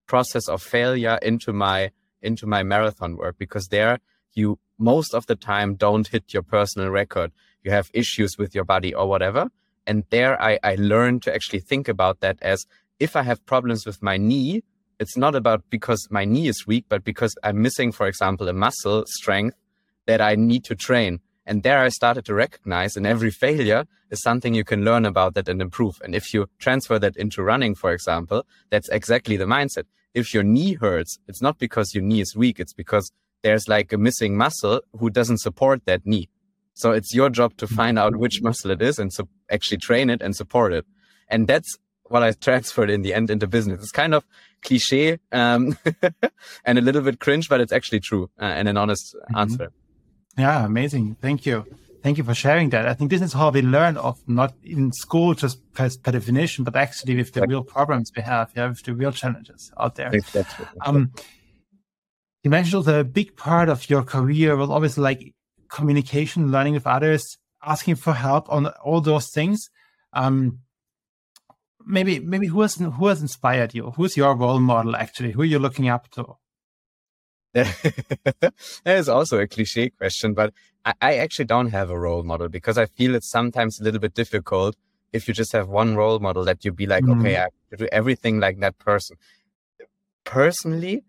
process 0.06 0.48
of 0.48 0.62
failure 0.62 1.18
into 1.22 1.52
my, 1.52 1.90
into 2.20 2.46
my 2.46 2.62
marathon 2.62 3.16
work 3.16 3.36
because 3.38 3.68
there 3.68 3.98
you 4.34 4.58
most 4.78 5.14
of 5.14 5.26
the 5.26 5.34
time 5.34 5.74
don't 5.74 6.06
hit 6.08 6.32
your 6.32 6.42
personal 6.42 6.90
record. 6.90 7.32
You 7.64 7.70
have 7.70 7.90
issues 7.94 8.36
with 8.38 8.54
your 8.54 8.64
body 8.64 8.94
or 8.94 9.08
whatever. 9.08 9.48
And 9.86 10.04
there 10.10 10.40
I, 10.40 10.58
I 10.62 10.76
learned 10.76 11.22
to 11.22 11.34
actually 11.34 11.60
think 11.60 11.88
about 11.88 12.20
that 12.20 12.38
as 12.42 12.66
if 12.98 13.16
I 13.16 13.22
have 13.22 13.44
problems 13.46 13.86
with 13.86 14.02
my 14.02 14.16
knee, 14.16 14.62
it's 14.98 15.16
not 15.16 15.34
about 15.34 15.62
because 15.70 16.08
my 16.10 16.24
knee 16.24 16.48
is 16.48 16.66
weak, 16.66 16.86
but 16.88 17.04
because 17.04 17.34
I'm 17.42 17.60
missing, 17.60 17.92
for 17.92 18.06
example, 18.06 18.48
a 18.48 18.52
muscle 18.52 19.04
strength 19.06 19.56
that 20.06 20.20
I 20.20 20.36
need 20.36 20.64
to 20.64 20.74
train. 20.74 21.20
And 21.44 21.62
there 21.62 21.78
I 21.78 21.90
started 21.90 22.24
to 22.24 22.34
recognize 22.34 22.96
and 22.96 23.06
every 23.06 23.30
failure 23.30 23.86
is 24.10 24.22
something 24.22 24.54
you 24.54 24.64
can 24.64 24.84
learn 24.84 25.04
about 25.04 25.34
that 25.34 25.48
and 25.48 25.60
improve. 25.60 26.00
And 26.02 26.14
if 26.14 26.32
you 26.32 26.48
transfer 26.58 26.98
that 26.98 27.16
into 27.16 27.42
running, 27.42 27.74
for 27.74 27.92
example, 27.92 28.44
that's 28.70 28.88
exactly 28.88 29.36
the 29.36 29.44
mindset. 29.44 29.84
If 30.14 30.32
your 30.32 30.42
knee 30.42 30.74
hurts, 30.74 31.18
it's 31.28 31.42
not 31.42 31.58
because 31.58 31.94
your 31.94 32.02
knee 32.02 32.20
is 32.20 32.34
weak. 32.34 32.58
It's 32.58 32.72
because 32.72 33.12
there's 33.42 33.68
like 33.68 33.92
a 33.92 33.98
missing 33.98 34.36
muscle 34.36 34.80
who 34.98 35.10
doesn't 35.10 35.38
support 35.38 35.84
that 35.84 36.06
knee. 36.06 36.28
So 36.74 36.92
it's 36.92 37.14
your 37.14 37.30
job 37.30 37.56
to 37.58 37.66
mm-hmm. 37.66 37.74
find 37.74 37.98
out 37.98 38.16
which 38.16 38.42
muscle 38.42 38.70
it 38.70 38.82
is 38.82 38.98
and 38.98 39.12
so 39.12 39.28
actually 39.50 39.78
train 39.78 40.10
it 40.10 40.22
and 40.22 40.34
support 40.34 40.72
it. 40.72 40.84
And 41.28 41.46
that's 41.46 41.76
what 42.08 42.22
I 42.22 42.32
transferred 42.32 42.90
in 42.90 43.02
the 43.02 43.14
end 43.14 43.30
into 43.30 43.46
business. 43.46 43.80
It's 43.80 43.90
kind 43.90 44.14
of 44.14 44.24
cliche 44.62 45.18
um, 45.32 45.76
and 46.64 46.78
a 46.78 46.80
little 46.80 47.02
bit 47.02 47.20
cringe, 47.20 47.48
but 47.48 47.60
it's 47.60 47.72
actually 47.72 48.00
true 48.00 48.30
uh, 48.40 48.44
and 48.44 48.68
an 48.68 48.76
honest 48.76 49.14
mm-hmm. 49.14 49.36
answer. 49.36 49.72
Yeah, 50.38 50.64
amazing. 50.64 51.16
Thank 51.20 51.46
you. 51.46 51.64
Thank 52.02 52.18
you 52.18 52.24
for 52.24 52.34
sharing 52.34 52.70
that. 52.70 52.86
I 52.86 52.94
think 52.94 53.10
this 53.10 53.22
is 53.22 53.32
how 53.32 53.50
we 53.50 53.62
learn 53.62 53.96
of 53.96 54.20
not 54.28 54.54
in 54.62 54.92
school 54.92 55.34
just 55.34 55.60
per, 55.72 55.90
per 56.02 56.12
definition, 56.12 56.62
but 56.62 56.76
actually 56.76 57.16
with 57.16 57.32
the 57.32 57.42
real 57.46 57.64
problems 57.64 58.12
we 58.14 58.22
have, 58.22 58.52
yeah, 58.54 58.68
with 58.68 58.82
the 58.84 58.94
real 58.94 59.10
challenges 59.10 59.72
out 59.78 59.96
there. 59.96 60.12
Um, 60.84 61.10
you 62.44 62.50
mentioned 62.50 62.76
also 62.76 63.00
a 63.00 63.04
big 63.04 63.36
part 63.36 63.68
of 63.68 63.90
your 63.90 64.04
career 64.04 64.54
was 64.54 64.70
always 64.70 64.96
like 64.96 65.34
communication, 65.68 66.52
learning 66.52 66.74
with 66.74 66.86
others, 66.86 67.38
asking 67.64 67.96
for 67.96 68.12
help 68.12 68.48
on 68.52 68.66
all 68.84 69.00
those 69.00 69.30
things. 69.30 69.68
Um, 70.12 70.60
maybe 71.86 72.18
maybe 72.18 72.48
who 72.48 72.60
has 72.62 72.74
who 72.74 73.06
has 73.06 73.22
inspired 73.22 73.74
you? 73.74 73.92
Who's 73.92 74.16
your 74.16 74.34
role 74.34 74.60
model 74.60 74.96
actually? 74.96 75.32
Who 75.32 75.42
are 75.42 75.46
you 75.46 75.58
looking 75.58 75.88
up 75.88 76.10
to? 76.10 76.36
that 77.52 78.52
is 78.84 79.08
also 79.08 79.38
a 79.38 79.46
cliche 79.46 79.88
question, 79.88 80.34
but 80.34 80.52
I, 80.84 80.92
I, 81.00 81.14
actually 81.14 81.46
don't 81.46 81.70
have 81.70 81.88
a 81.88 81.98
role 81.98 82.22
model 82.22 82.50
because 82.50 82.76
I 82.76 82.84
feel 82.84 83.14
it's 83.14 83.30
sometimes 83.30 83.80
a 83.80 83.84
little 83.84 84.00
bit 84.00 84.12
difficult 84.12 84.76
if 85.14 85.26
you 85.26 85.32
just 85.32 85.52
have 85.52 85.66
one 85.66 85.96
role 85.96 86.18
model 86.18 86.44
that 86.44 86.66
you 86.66 86.72
be 86.72 86.86
like, 86.86 87.04
mm. 87.04 87.18
okay, 87.18 87.38
I 87.38 87.48
do 87.74 87.88
everything 87.90 88.40
like 88.40 88.60
that 88.60 88.78
person. 88.78 89.16
Personally, 90.24 91.04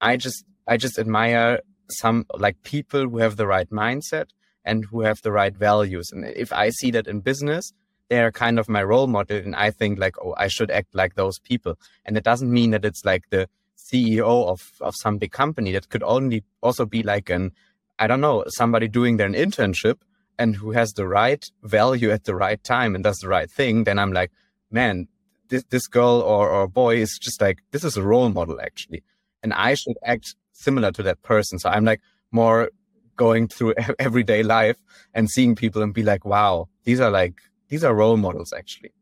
I 0.00 0.16
just 0.16 0.44
I 0.66 0.76
just 0.76 0.98
admire 0.98 1.60
some 1.88 2.26
like 2.36 2.62
people 2.64 3.08
who 3.08 3.18
have 3.18 3.36
the 3.36 3.46
right 3.46 3.70
mindset 3.70 4.26
and 4.64 4.86
who 4.86 5.02
have 5.02 5.22
the 5.22 5.30
right 5.30 5.56
values. 5.56 6.10
And 6.12 6.24
if 6.24 6.52
I 6.52 6.70
see 6.70 6.90
that 6.92 7.06
in 7.06 7.20
business, 7.20 7.72
they're 8.12 8.30
kind 8.30 8.58
of 8.58 8.68
my 8.68 8.82
role 8.82 9.06
model 9.06 9.38
and 9.38 9.56
I 9.56 9.70
think 9.70 9.98
like, 9.98 10.16
oh, 10.22 10.34
I 10.36 10.48
should 10.48 10.70
act 10.70 10.94
like 10.94 11.14
those 11.14 11.38
people. 11.38 11.78
And 12.04 12.14
it 12.14 12.24
doesn't 12.24 12.52
mean 12.52 12.72
that 12.72 12.84
it's 12.84 13.06
like 13.06 13.22
the 13.30 13.48
CEO 13.78 14.48
of, 14.48 14.70
of 14.82 14.94
some 14.94 15.16
big 15.16 15.32
company. 15.32 15.72
That 15.72 15.88
could 15.88 16.02
only 16.02 16.44
also 16.62 16.84
be 16.84 17.02
like 17.02 17.30
an, 17.30 17.52
I 17.98 18.06
don't 18.06 18.20
know, 18.20 18.44
somebody 18.48 18.86
doing 18.86 19.16
their 19.16 19.30
internship 19.30 20.00
and 20.38 20.54
who 20.56 20.72
has 20.72 20.92
the 20.92 21.06
right 21.08 21.42
value 21.62 22.10
at 22.10 22.24
the 22.24 22.34
right 22.34 22.62
time 22.62 22.94
and 22.94 23.02
does 23.02 23.16
the 23.16 23.28
right 23.28 23.50
thing. 23.50 23.84
Then 23.84 23.98
I'm 23.98 24.12
like, 24.12 24.30
man, 24.70 25.08
this, 25.48 25.64
this 25.70 25.86
girl 25.86 26.20
or, 26.20 26.50
or 26.50 26.68
boy 26.68 26.96
is 26.96 27.18
just 27.18 27.40
like, 27.40 27.60
this 27.70 27.82
is 27.82 27.96
a 27.96 28.02
role 28.02 28.28
model 28.28 28.60
actually. 28.60 29.02
And 29.42 29.54
I 29.54 29.72
should 29.72 29.96
act 30.04 30.34
similar 30.52 30.92
to 30.92 31.02
that 31.04 31.22
person. 31.22 31.58
So 31.58 31.70
I'm 31.70 31.86
like 31.86 32.02
more 32.30 32.68
going 33.16 33.48
through 33.48 33.72
everyday 33.98 34.42
life 34.42 34.76
and 35.14 35.30
seeing 35.30 35.54
people 35.54 35.80
and 35.80 35.94
be 35.94 36.02
like, 36.02 36.26
wow, 36.26 36.68
these 36.84 37.00
are 37.00 37.10
like 37.10 37.40
these 37.72 37.84
are 37.84 37.94
role 37.94 38.18
models 38.18 38.52
actually. 38.52 38.92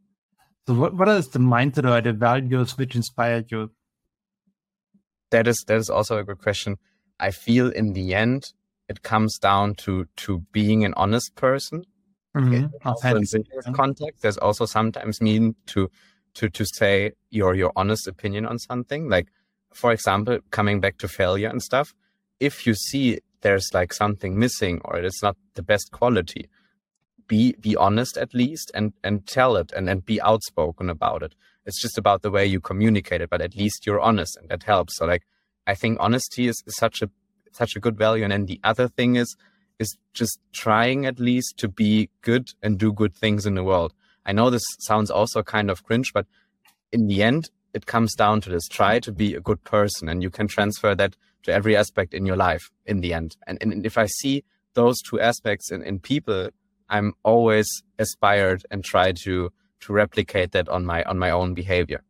So 0.69 0.75
what, 0.75 0.95
what 0.95 1.09
is 1.09 1.29
the 1.31 1.41
mindset 1.41 1.91
or 1.91 2.01
the 2.01 2.13
values 2.13 2.79
which 2.79 2.95
inspired 2.95 3.51
you? 3.51 3.73
That 5.33 5.49
is 5.49 5.65
that 5.67 5.77
is 5.77 5.91
also 5.91 6.19
a 6.19 6.25
good 6.25 6.39
question. 6.39 6.77
I 7.19 7.33
feel 7.33 7.71
in 7.71 7.95
the 7.95 8.15
end 8.15 8.53
it 8.89 9.03
comes 9.03 9.39
down 9.39 9.75
to 9.87 10.07
to 10.19 10.39
being 10.53 10.85
an 10.85 10.95
honest 10.97 11.35
person. 11.35 11.85
Mm-hmm. 12.37 13.09
in 13.09 13.23
business 13.23 13.75
context, 13.75 14.23
there's 14.23 14.39
also 14.39 14.67
sometimes 14.67 15.21
mean 15.21 15.57
to 15.67 15.91
to 16.35 16.49
to 16.49 16.65
say 16.65 17.11
your 17.31 17.57
your 17.57 17.73
honest 17.75 18.07
opinion 18.07 18.47
on 18.47 18.61
something. 18.61 19.09
Like 19.09 19.27
for 19.75 19.91
example, 19.91 20.39
coming 20.53 20.79
back 20.79 20.99
to 20.99 21.09
failure 21.09 21.49
and 21.49 21.61
stuff, 21.61 21.93
if 22.39 22.69
you 22.69 22.75
see 22.75 23.19
there's 23.41 23.69
like 23.75 23.93
something 23.93 24.39
missing 24.39 24.81
or 24.85 24.99
it's 24.99 25.25
not 25.25 25.37
the 25.55 25.65
best 25.65 25.91
quality, 25.91 26.49
be 27.31 27.55
be 27.61 27.77
honest 27.77 28.17
at 28.19 28.35
least 28.35 28.73
and 28.75 28.93
and 29.05 29.25
tell 29.27 29.57
it 29.57 29.71
and 29.73 29.89
and 29.89 30.05
be 30.05 30.21
outspoken 30.21 30.91
about 30.91 31.23
it. 31.23 31.35
It's 31.65 31.81
just 31.81 31.97
about 31.97 32.23
the 32.23 32.31
way 32.31 32.45
you 32.45 32.61
communicate 32.61 33.21
it 33.21 33.31
but 33.31 33.41
at 33.41 33.55
least 33.55 33.87
you're 33.87 34.01
honest 34.01 34.37
and 34.37 34.49
that 34.49 34.65
helps. 34.65 34.97
So 34.97 35.07
like 35.07 35.23
i 35.67 35.75
think 35.75 35.99
honesty 36.01 36.49
is, 36.49 36.57
is 36.67 36.77
such 36.77 37.01
a 37.03 37.09
such 37.53 37.77
a 37.77 37.81
good 37.81 37.97
value. 37.97 38.25
And 38.25 38.33
then 38.33 38.47
the 38.47 38.61
other 38.65 38.89
thing 38.89 39.15
is 39.17 39.37
is 39.79 39.97
just 40.13 40.41
trying 40.53 41.07
at 41.07 41.21
least 41.21 41.57
to 41.59 41.69
be 41.69 42.11
good 42.21 42.49
and 42.63 42.79
do 42.79 42.93
good 42.93 43.15
things 43.15 43.47
in 43.47 43.55
the 43.55 43.65
world. 43.65 43.95
I 44.27 44.33
know 44.33 44.51
this 44.51 44.69
sounds 44.81 45.11
also 45.11 45.43
kind 45.45 45.71
of 45.71 45.85
cringe 45.85 46.13
but 46.13 46.27
in 46.91 47.07
the 47.07 47.23
end 47.23 47.51
it 47.73 47.87
comes 47.87 48.17
down 48.17 48.41
to 48.41 48.51
this. 48.51 48.67
Try 48.67 48.99
to 48.99 49.13
be 49.13 49.37
a 49.37 49.41
good 49.49 49.63
person 49.63 50.09
and 50.09 50.21
you 50.21 50.31
can 50.31 50.49
transfer 50.49 50.97
that 50.97 51.15
to 51.45 51.53
every 51.53 51.77
aspect 51.77 52.13
in 52.13 52.27
your 52.27 52.37
life 52.37 52.73
in 52.85 53.01
the 53.01 53.15
end. 53.15 53.37
And, 53.47 53.57
and 53.63 53.87
if 53.87 53.97
i 53.97 54.07
see 54.07 54.43
those 54.75 55.01
two 55.03 55.21
aspects 55.21 55.71
in, 55.71 55.83
in 55.83 55.99
people 56.01 56.51
I'm 56.91 57.15
always 57.23 57.83
aspired 57.99 58.67
and 58.71 58.85
try 58.85 59.13
to 59.25 59.53
to 59.81 59.93
replicate 59.93 60.53
that 60.53 60.69
on 60.69 60.85
my 60.85 61.03
on 61.05 61.19
my 61.19 61.31
own 61.31 61.55
behavior. 61.55 62.03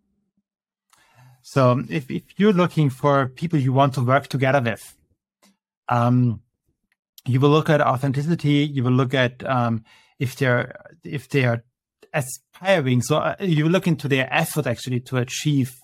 So 1.42 1.82
if, 1.88 2.10
if 2.10 2.22
you're 2.36 2.52
looking 2.52 2.90
for 2.90 3.28
people 3.28 3.58
you 3.58 3.72
want 3.72 3.94
to 3.94 4.02
work 4.02 4.26
together 4.26 4.60
with, 4.60 4.96
um, 5.88 6.42
you 7.26 7.40
will 7.40 7.50
look 7.50 7.70
at 7.70 7.80
authenticity. 7.80 8.64
You 8.64 8.84
will 8.84 8.92
look 8.92 9.14
at 9.14 9.44
um, 9.48 9.84
if 10.18 10.36
they're 10.36 10.76
if 11.04 11.28
they 11.28 11.44
are 11.44 11.62
aspiring. 12.12 13.02
So 13.02 13.18
uh, 13.18 13.36
you 13.40 13.68
look 13.68 13.86
into 13.86 14.08
their 14.08 14.32
effort 14.32 14.66
actually 14.66 15.00
to 15.00 15.16
achieve 15.18 15.79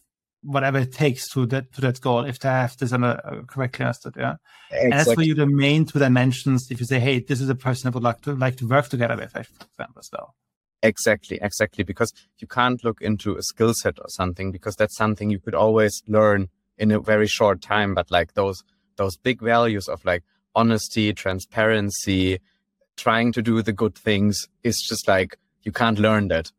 whatever 0.47 0.79
it 0.79 0.93
takes 0.93 1.29
to 1.31 1.47
that 1.47 1.73
to 1.73 1.81
that 1.83 2.01
goal. 2.01 2.25
If 2.25 2.39
they 2.39 2.49
have 2.49 2.77
this 2.77 2.93
uh, 2.93 3.43
correctly 3.47 3.85
understood, 3.85 4.15
yeah. 4.17 4.37
Exactly. 4.71 4.85
And 4.85 4.93
that's 4.93 5.15
for 5.15 5.23
you 5.23 5.35
the 5.35 5.47
main 5.47 5.85
two 5.85 5.99
dimensions. 5.99 6.71
If 6.71 6.81
you 6.81 6.87
say, 6.87 7.01
"Hey, 7.01 7.21
this 7.21 7.41
is 7.41 7.49
a 7.49 7.55
person 7.55 7.89
I 7.89 7.91
would 7.91 8.03
like 8.03 8.21
to 8.23 8.35
like 8.35 8.57
to 8.57 8.69
work 8.69 8.89
together 8.89 9.17
with," 9.17 9.33
for 9.33 9.41
example, 9.41 9.99
as 9.99 10.09
well. 10.13 10.35
Exactly, 10.83 11.39
exactly. 11.43 11.85
Because 11.85 12.13
you 12.39 12.47
can't 12.47 12.83
look 12.85 13.01
into 13.01 13.37
a 13.37 13.43
skill 13.43 13.75
set 13.75 13.99
or 13.99 14.09
something 14.09 14.53
because 14.53 14.77
that's 14.77 14.97
something 14.97 15.31
you 15.31 15.41
could 15.41 15.55
always 15.55 16.03
learn 16.07 16.49
in 16.79 16.91
a 16.91 17.01
very 17.01 17.27
short 17.27 17.61
time. 17.61 17.95
But 17.95 18.11
like 18.11 18.35
those 18.35 18.63
those 18.97 19.17
big 19.17 19.41
values 19.41 19.89
of 19.89 20.05
like 20.05 20.23
honesty, 20.55 21.13
transparency, 21.13 22.41
trying 22.97 23.33
to 23.33 23.43
do 23.43 23.63
the 23.63 23.73
good 23.73 23.95
things 23.95 24.49
is 24.63 24.81
just 24.81 25.07
like 25.09 25.39
you 25.63 25.73
can't 25.73 25.99
learn 25.99 26.29
that 26.29 26.53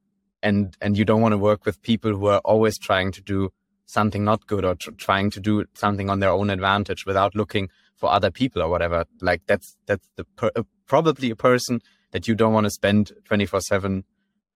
and 0.44 0.78
and 0.82 0.98
you 0.98 1.06
don't 1.06 1.22
want 1.22 1.34
to 1.34 1.38
work 1.38 1.66
with 1.66 1.82
people 1.82 2.12
who 2.12 2.28
are 2.28 2.42
always 2.46 2.78
trying 2.78 3.12
to 3.12 3.22
do 3.22 3.52
something 3.88 4.24
not 4.24 4.46
good 4.46 4.64
or 4.64 4.76
tr- 4.76 4.92
trying 4.92 5.32
to 5.32 5.40
do 5.40 5.66
something 5.74 6.10
on 6.10 6.20
their 6.20 6.30
own 6.30 6.52
advantage 6.52 7.06
without 7.06 7.34
looking 7.34 7.70
for 7.96 8.12
other 8.12 8.30
people 8.30 8.62
or 8.62 8.70
whatever. 8.70 9.06
Like 9.22 9.42
that's 9.48 9.76
that's 9.88 10.08
the 10.16 10.26
per- 10.36 10.52
uh, 10.56 10.64
probably 10.86 11.32
a 11.32 11.36
person 11.36 11.82
that 12.12 12.28
you 12.28 12.36
don't 12.36 12.54
want 12.54 12.66
to 12.66 12.70
spend 12.70 13.14
twenty 13.26 13.46
four 13.46 13.62
seven 13.62 14.04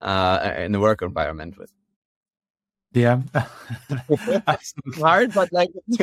uh, 0.00 0.54
in 0.56 0.72
the 0.72 0.80
work 0.80 1.02
environment 1.02 1.58
with. 1.58 1.72
Yeah, 2.94 3.22
hard, 4.98 5.32
but 5.32 5.50
like 5.50 5.70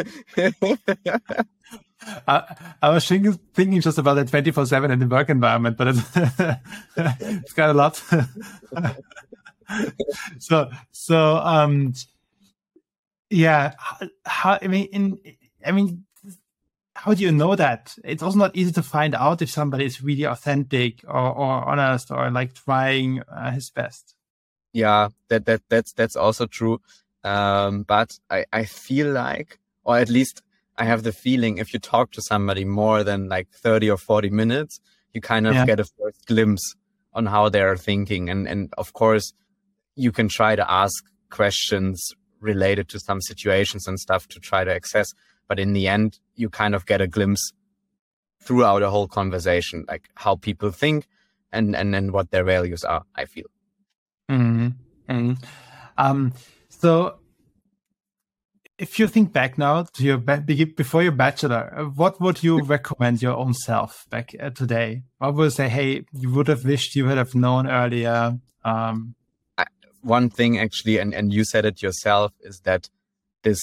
I, 2.28 2.56
I, 2.82 2.90
was 2.90 3.08
thinking, 3.08 3.34
thinking 3.54 3.82
just 3.82 4.00
about 4.00 4.16
the 4.16 4.26
twenty 4.26 4.50
four 4.50 4.66
seven 4.66 4.90
in 4.90 4.98
the 4.98 5.08
work 5.08 5.30
environment, 5.30 5.78
but 5.78 5.90
it's, 5.90 6.02
it's 6.98 7.54
got 7.54 7.70
a 7.70 7.74
lot. 7.74 8.02
so 10.40 10.72
so 10.92 11.36
um 11.38 11.94
yeah, 13.30 13.74
how, 14.26 14.58
I 14.62 14.68
mean, 14.68 14.88
in, 14.92 15.20
I 15.66 15.72
mean, 15.72 16.06
how 16.96 17.14
do 17.14 17.24
you 17.24 17.32
know 17.32 17.56
that? 17.56 17.96
It's 18.04 18.22
also 18.22 18.38
not 18.38 18.56
easy 18.56 18.72
to 18.74 18.84
find 18.84 19.16
out 19.16 19.42
if 19.42 19.50
somebody 19.50 19.86
is 19.86 20.04
really 20.04 20.26
authentic 20.26 21.04
or, 21.08 21.16
or 21.16 21.70
honest 21.70 22.12
or 22.12 22.30
like 22.30 22.54
trying 22.54 23.22
uh, 23.22 23.52
his 23.52 23.70
best. 23.70 24.16
Yeah, 24.74 25.10
that 25.30 25.46
that 25.46 25.62
that's 25.70 25.94
that's 25.94 26.16
also 26.16 26.46
true. 26.46 26.82
Um, 27.24 27.84
but 27.84 28.20
I 28.30 28.46
I 28.52 28.66
feel 28.66 29.12
like, 29.12 29.60
or 29.84 29.98
at 29.98 30.10
least 30.10 30.42
I 30.78 30.86
have 30.86 31.04
the 31.04 31.12
feeling, 31.12 31.58
if 31.58 31.74
you 31.74 31.80
talk 31.80 32.12
to 32.12 32.22
somebody 32.22 32.66
more 32.66 33.04
than 33.04 33.30
like 33.30 33.50
thirty 33.52 33.90
or 33.90 33.98
forty 33.98 34.30
minutes, 34.30 34.80
you 35.14 35.22
kind 35.22 35.48
of 35.48 35.54
yeah. 35.54 35.66
get 35.66 35.80
a 35.80 35.86
first 35.86 36.26
glimpse 36.28 36.76
on 37.14 37.26
how 37.26 37.50
they're 37.50 37.78
thinking, 37.78 38.30
and 38.30 38.48
and 38.48 38.74
of 38.78 38.94
course, 38.94 39.34
you 39.96 40.12
can 40.12 40.28
try 40.28 40.56
to 40.56 40.70
ask 40.70 41.04
questions 41.30 42.12
related 42.42 42.90
to 42.90 43.00
some 43.00 43.22
situations 43.22 43.88
and 43.88 44.00
stuff 44.00 44.28
to 44.28 44.40
try 44.40 44.64
to 44.64 44.74
access. 44.74 45.14
But 45.48 45.60
in 45.60 45.74
the 45.74 45.88
end, 45.88 46.20
you 46.36 46.50
kind 46.50 46.76
of 46.76 46.86
get 46.86 47.02
a 47.02 47.08
glimpse 47.08 47.54
throughout 48.42 48.84
a 48.84 48.90
whole 48.90 49.08
conversation, 49.08 49.86
like 49.88 50.10
how 50.16 50.36
people 50.36 50.72
think 50.72 51.08
and 51.52 51.76
and 51.76 51.94
then 51.94 52.12
what 52.12 52.32
their 52.32 52.44
values 52.44 52.84
are. 52.84 53.04
I 53.16 53.26
feel. 53.26 53.48
Mm-hmm. 54.30 54.68
Mm-hmm. 55.10 55.34
Um, 55.98 56.34
so, 56.70 57.20
if 58.78 59.00
you 59.00 59.08
think 59.08 59.34
back 59.34 59.58
now 59.58 59.84
to 59.84 60.04
your 60.04 60.18
before 60.18 61.04
your 61.04 61.12
bachelor, 61.12 61.92
what 61.96 62.22
would 62.22 62.44
you 62.44 62.62
recommend 62.62 63.22
your 63.22 63.36
own 63.36 63.54
self 63.54 64.06
back 64.10 64.36
uh, 64.40 64.52
today? 64.52 65.04
What 65.18 65.36
would 65.36 65.46
you 65.46 65.50
say? 65.50 65.70
Hey, 65.70 66.06
you 66.14 66.32
would 66.32 66.48
have 66.48 66.64
wished 66.64 66.96
you 66.96 67.06
would 67.06 67.18
have 67.18 67.36
known 67.36 67.68
earlier. 67.68 68.38
Um, 68.64 69.16
one 70.02 70.30
thing 70.30 70.60
actually, 70.60 70.98
and, 70.98 71.14
and 71.14 71.34
you 71.34 71.44
said 71.44 71.66
it 71.66 71.82
yourself, 71.82 72.32
is 72.42 72.62
that 72.64 72.90
this 73.44 73.60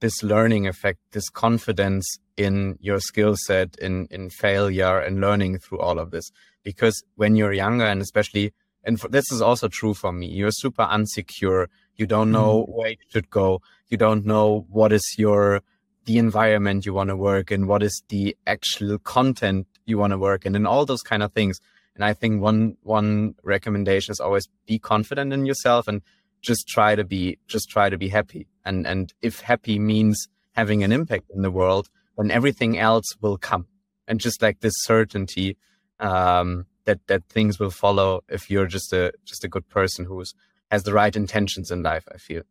this 0.00 0.22
learning 0.22 0.66
effect, 0.66 0.98
this 1.12 1.28
confidence 1.28 2.18
in 2.36 2.76
your 2.80 2.98
skill 2.98 3.36
set, 3.46 3.76
in 3.78 4.08
in 4.10 4.30
failure 4.30 4.98
and 4.98 5.20
learning 5.20 5.58
through 5.58 5.78
all 5.78 5.98
of 5.98 6.10
this. 6.10 6.30
Because 6.64 7.02
when 7.16 7.36
you're 7.36 7.52
younger, 7.52 7.84
and 7.84 8.02
especially, 8.02 8.52
and 8.84 9.00
for, 9.00 9.08
this 9.08 9.30
is 9.32 9.40
also 9.40 9.68
true 9.68 9.94
for 9.94 10.12
me, 10.12 10.26
you're 10.26 10.50
super 10.50 10.84
unsecure. 10.84 11.66
You 11.96 12.06
don't 12.06 12.32
know 12.32 12.62
mm-hmm. 12.62 12.72
where 12.72 12.90
you 12.90 12.96
should 13.08 13.30
go. 13.30 13.60
You 13.88 13.96
don't 13.96 14.24
know 14.24 14.66
what 14.68 14.92
is 14.92 15.14
your 15.18 15.62
the 16.04 16.18
environment 16.18 16.84
you 16.84 16.94
want 16.94 17.10
to 17.10 17.16
work 17.16 17.52
in, 17.52 17.66
what 17.66 17.82
is 17.82 18.02
the 18.08 18.36
actual 18.46 18.98
content 18.98 19.66
you 19.84 19.98
want 19.98 20.12
to 20.12 20.18
work 20.18 20.44
in, 20.44 20.56
and 20.56 20.66
all 20.66 20.84
those 20.84 21.02
kind 21.02 21.22
of 21.22 21.32
things. 21.32 21.60
And 21.94 22.04
I 22.04 22.14
think 22.14 22.40
one 22.40 22.76
one 22.82 23.34
recommendation 23.42 24.12
is 24.12 24.20
always 24.20 24.48
be 24.66 24.78
confident 24.78 25.32
in 25.32 25.46
yourself 25.46 25.88
and 25.88 26.02
just 26.40 26.66
try 26.68 26.94
to 26.94 27.04
be 27.04 27.38
just 27.48 27.68
try 27.68 27.90
to 27.90 27.98
be 27.98 28.08
happy. 28.08 28.48
And 28.64 28.86
and 28.86 29.12
if 29.20 29.40
happy 29.40 29.78
means 29.78 30.28
having 30.52 30.82
an 30.82 30.92
impact 30.92 31.30
in 31.34 31.42
the 31.42 31.50
world, 31.50 31.88
then 32.16 32.30
everything 32.30 32.78
else 32.78 33.06
will 33.20 33.38
come. 33.38 33.66
And 34.08 34.20
just 34.20 34.42
like 34.42 34.60
this 34.60 34.74
certainty 34.78 35.56
um, 36.00 36.66
that 36.84 37.00
that 37.06 37.24
things 37.28 37.58
will 37.58 37.70
follow 37.70 38.22
if 38.28 38.50
you're 38.50 38.66
just 38.66 38.92
a 38.92 39.12
just 39.24 39.44
a 39.44 39.48
good 39.48 39.68
person 39.68 40.04
who's 40.04 40.34
has 40.70 40.82
the 40.84 40.92
right 40.92 41.14
intentions 41.14 41.70
in 41.70 41.82
life. 41.82 42.08
I 42.12 42.16
feel, 42.16 42.42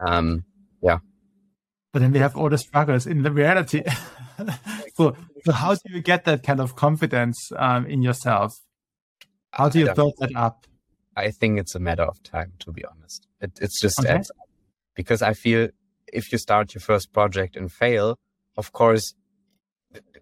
um, 0.00 0.44
yeah. 0.82 0.98
But 1.92 2.02
then 2.02 2.12
we 2.12 2.18
have 2.18 2.36
all 2.36 2.50
the 2.50 2.58
struggles 2.58 3.06
in 3.06 3.22
the 3.22 3.30
reality. 3.30 3.82
so, 4.94 5.16
so 5.44 5.52
how 5.52 5.74
do 5.74 5.80
you 5.86 6.02
get 6.02 6.24
that 6.24 6.42
kind 6.42 6.60
of 6.60 6.76
confidence 6.76 7.50
um, 7.56 7.86
in 7.86 8.02
yourself? 8.02 8.58
How 9.52 9.68
do 9.68 9.78
you 9.78 9.92
build 9.94 10.14
that 10.18 10.34
up? 10.36 10.66
I 11.16 11.30
think 11.30 11.58
it's 11.58 11.74
a 11.74 11.80
matter 11.80 12.04
of 12.04 12.22
time, 12.22 12.52
to 12.60 12.72
be 12.72 12.84
honest. 12.84 13.26
It, 13.40 13.58
it's 13.60 13.80
just 13.80 13.98
okay. 13.98 14.22
because 14.94 15.20
I 15.20 15.32
feel 15.32 15.68
if 16.12 16.30
you 16.32 16.38
start 16.38 16.74
your 16.74 16.80
first 16.80 17.12
project 17.12 17.56
and 17.56 17.70
fail, 17.70 18.18
of 18.56 18.72
course, 18.72 19.14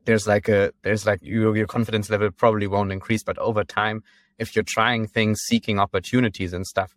there's 0.04 0.26
like 0.26 0.48
a 0.48 0.72
there's 0.82 1.04
like 1.04 1.20
your 1.22 1.56
your 1.56 1.66
confidence 1.66 2.08
level 2.08 2.30
probably 2.30 2.66
won't 2.66 2.92
increase, 2.92 3.22
but 3.22 3.38
over 3.38 3.64
time, 3.64 4.02
if 4.38 4.54
you're 4.54 4.64
trying 4.66 5.06
things, 5.06 5.40
seeking 5.46 5.78
opportunities 5.78 6.52
and 6.52 6.66
stuff, 6.66 6.96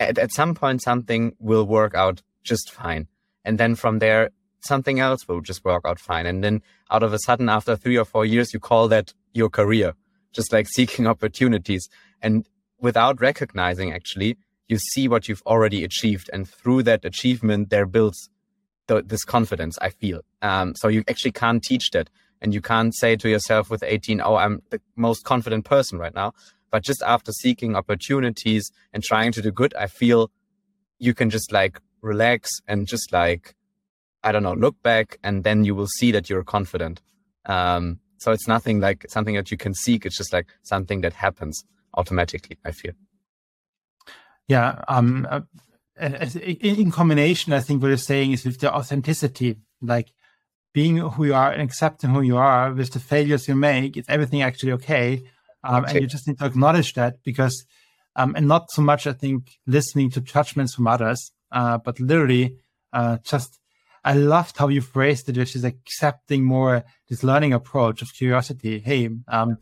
at, 0.00 0.18
at 0.18 0.32
some 0.32 0.54
point 0.54 0.82
something 0.82 1.34
will 1.38 1.66
work 1.66 1.94
out 1.94 2.22
just 2.44 2.70
fine, 2.70 3.08
and 3.44 3.58
then 3.58 3.74
from 3.74 3.98
there 3.98 4.30
something 4.60 4.98
else 5.00 5.28
will 5.28 5.40
just 5.40 5.64
work 5.64 5.82
out 5.84 5.98
fine, 5.98 6.26
and 6.26 6.42
then 6.42 6.62
out 6.90 7.02
of 7.02 7.12
a 7.12 7.18
sudden, 7.18 7.48
after 7.48 7.76
three 7.76 7.98
or 7.98 8.04
four 8.04 8.24
years, 8.24 8.54
you 8.54 8.60
call 8.60 8.88
that 8.88 9.12
your 9.34 9.50
career, 9.50 9.94
just 10.32 10.52
like 10.52 10.68
seeking 10.68 11.06
opportunities, 11.06 11.88
and 12.22 12.46
without 12.80 13.20
recognizing 13.20 13.92
actually 13.92 14.36
you 14.68 14.78
see 14.78 15.08
what 15.08 15.28
you've 15.28 15.42
already 15.46 15.82
achieved 15.82 16.30
and 16.32 16.48
through 16.48 16.82
that 16.82 17.04
achievement 17.04 17.70
there 17.70 17.86
builds 17.86 18.28
this 18.86 19.24
confidence 19.24 19.78
i 19.82 19.90
feel. 19.90 20.20
Um, 20.40 20.74
so 20.74 20.88
you 20.88 21.04
actually 21.08 21.32
can't 21.32 21.62
teach 21.62 21.90
that. 21.90 22.08
And 22.40 22.54
you 22.54 22.60
can't 22.60 22.94
say 22.94 23.16
to 23.16 23.28
yourself 23.28 23.68
with 23.68 23.82
18 23.82 24.20
oh 24.24 24.36
i'm 24.36 24.62
the 24.70 24.80
most 24.96 25.24
confident 25.24 25.64
person 25.64 25.98
right 25.98 26.14
now. 26.14 26.32
But 26.70 26.84
just 26.84 27.02
after 27.02 27.32
seeking 27.32 27.74
opportunities 27.74 28.70
and 28.92 29.02
trying 29.02 29.32
to 29.32 29.42
do 29.42 29.50
good 29.50 29.74
i 29.74 29.86
feel 29.86 30.30
you 30.98 31.14
can 31.14 31.30
just 31.30 31.52
like 31.52 31.80
relax 32.00 32.48
and 32.68 32.86
just 32.86 33.12
like 33.12 33.54
i 34.22 34.30
don't 34.32 34.44
know 34.44 34.54
look 34.54 34.80
back 34.82 35.18
and 35.24 35.44
then 35.44 35.64
you 35.64 35.74
will 35.74 35.88
see 35.98 36.12
that 36.12 36.30
you're 36.30 36.44
confident. 36.44 37.02
Um, 37.44 37.98
so 38.18 38.32
it's 38.32 38.48
nothing 38.48 38.80
like 38.80 39.06
something 39.08 39.34
that 39.34 39.50
you 39.50 39.56
can 39.56 39.74
seek 39.74 40.04
it's 40.04 40.16
just 40.16 40.32
like 40.32 40.46
something 40.62 41.00
that 41.00 41.12
happens 41.12 41.64
automatically 41.94 42.58
i 42.64 42.70
feel 42.70 42.92
yeah. 44.48 44.82
Um, 44.88 45.28
uh, 45.30 45.40
in 46.00 46.90
combination, 46.90 47.52
I 47.52 47.60
think 47.60 47.82
what 47.82 47.88
you're 47.88 47.96
saying 47.96 48.32
is 48.32 48.44
with 48.44 48.58
the 48.60 48.74
authenticity, 48.74 49.56
like 49.82 50.12
being 50.72 50.96
who 50.96 51.24
you 51.24 51.34
are 51.34 51.52
and 51.52 51.62
accepting 51.62 52.10
who 52.10 52.22
you 52.22 52.36
are 52.36 52.72
with 52.72 52.92
the 52.92 53.00
failures 53.00 53.46
you 53.46 53.54
make, 53.54 53.96
is 53.96 54.06
everything 54.08 54.42
actually 54.42 54.72
okay? 54.72 55.22
Um, 55.62 55.84
okay. 55.84 55.92
And 55.92 56.00
you 56.02 56.06
just 56.06 56.26
need 56.26 56.38
to 56.38 56.46
acknowledge 56.46 56.94
that 56.94 57.16
because, 57.24 57.64
um, 58.16 58.34
and 58.36 58.48
not 58.48 58.70
so 58.70 58.80
much, 58.80 59.06
I 59.06 59.12
think, 59.12 59.58
listening 59.66 60.10
to 60.10 60.20
judgments 60.20 60.74
from 60.74 60.86
others, 60.86 61.32
uh, 61.52 61.78
but 61.78 62.00
literally 62.00 62.56
uh, 62.92 63.18
just, 63.24 63.58
I 64.04 64.14
loved 64.14 64.56
how 64.56 64.68
you 64.68 64.80
phrased 64.80 65.28
it, 65.28 65.36
which 65.36 65.56
is 65.56 65.64
accepting 65.64 66.44
more 66.44 66.84
this 67.08 67.22
learning 67.22 67.52
approach 67.52 68.02
of 68.02 68.08
curiosity. 68.14 68.78
Hey, 68.78 69.08
um, 69.28 69.58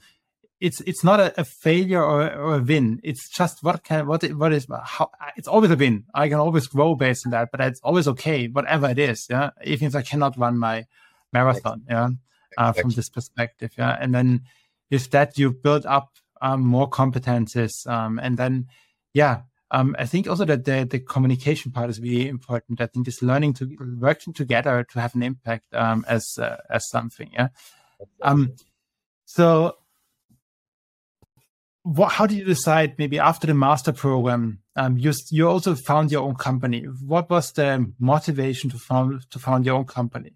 it's 0.61 0.81
it's 0.83 1.05
not 1.05 1.21
a, 1.21 1.39
a 1.41 1.45
failure 1.45 2.03
or, 2.03 2.33
or, 2.33 2.55
a 2.57 2.63
win. 2.63 3.01
It's 3.03 3.29
just 3.29 3.63
what 3.63 3.85
can 3.85 4.07
what 4.07 4.25
what 4.33 4.53
is 4.53 4.67
how 4.85 5.11
it's 5.37 5.49
always 5.49 5.71
a 5.71 5.77
win. 5.77 6.05
I 6.15 6.29
can 6.29 6.39
always 6.39 6.67
grow 6.67 6.95
based 6.95 7.27
on 7.27 7.33
that, 7.33 7.49
but 7.53 7.61
it's 7.61 7.81
always 7.83 8.09
okay, 8.09 8.49
whatever 8.49 8.89
it 8.89 8.99
is. 8.99 9.27
Yeah, 9.29 9.51
even 9.65 9.89
if 9.89 9.95
I 9.95 10.03
cannot 10.03 10.39
run 10.39 10.59
my 10.59 10.87
marathon. 11.33 11.83
Yeah, 11.89 12.09
uh, 12.57 12.73
from 12.73 12.91
this 12.91 13.11
perspective. 13.11 13.73
Yeah, 13.77 13.97
and 14.01 14.15
then 14.15 14.43
with 14.91 15.11
that 15.11 15.37
you 15.39 15.53
build 15.53 15.85
up 15.85 16.09
um, 16.41 16.61
more 16.61 16.89
competences, 16.89 17.87
um, 17.87 18.19
and 18.19 18.37
then 18.37 18.67
yeah. 19.13 19.43
Um, 19.71 19.97
I 19.99 20.07
think 20.07 20.29
also 20.29 20.45
that 20.45 20.65
the, 20.65 20.87
the 20.89 21.01
communication 21.01 21.73
part 21.73 21.91
is 21.91 22.01
really 22.01 22.29
important. 22.29 22.81
I 22.81 22.87
think 22.87 23.07
this 23.07 23.21
learning 23.21 23.55
to 23.55 23.77
working 23.99 24.33
together 24.33 24.87
to 24.93 25.01
have 25.01 25.15
an 25.15 25.25
impact 25.25 25.75
um, 25.75 26.05
as 26.09 26.39
uh, 26.39 26.59
as 26.71 26.89
something. 26.89 27.31
Yeah. 27.33 27.49
Um, 28.23 28.53
so 29.25 29.77
what, 31.87 32.13
how 32.13 32.27
did 32.27 32.39
you 32.39 32.45
decide 32.45 32.99
maybe 32.99 33.19
after 33.19 33.47
the 33.47 33.55
master 33.55 33.93
program 33.93 34.59
um, 34.75 34.99
you 34.99 35.13
you 35.31 35.49
also 35.49 35.77
found 35.77 36.11
your 36.11 36.23
own 36.23 36.35
company 36.35 36.83
what 36.83 37.31
was 37.31 37.53
the 37.53 37.93
motivation 38.01 38.69
to 38.71 38.77
found 38.77 39.23
to 39.31 39.39
found 39.39 39.65
your 39.65 39.77
own 39.77 39.85
company 39.85 40.35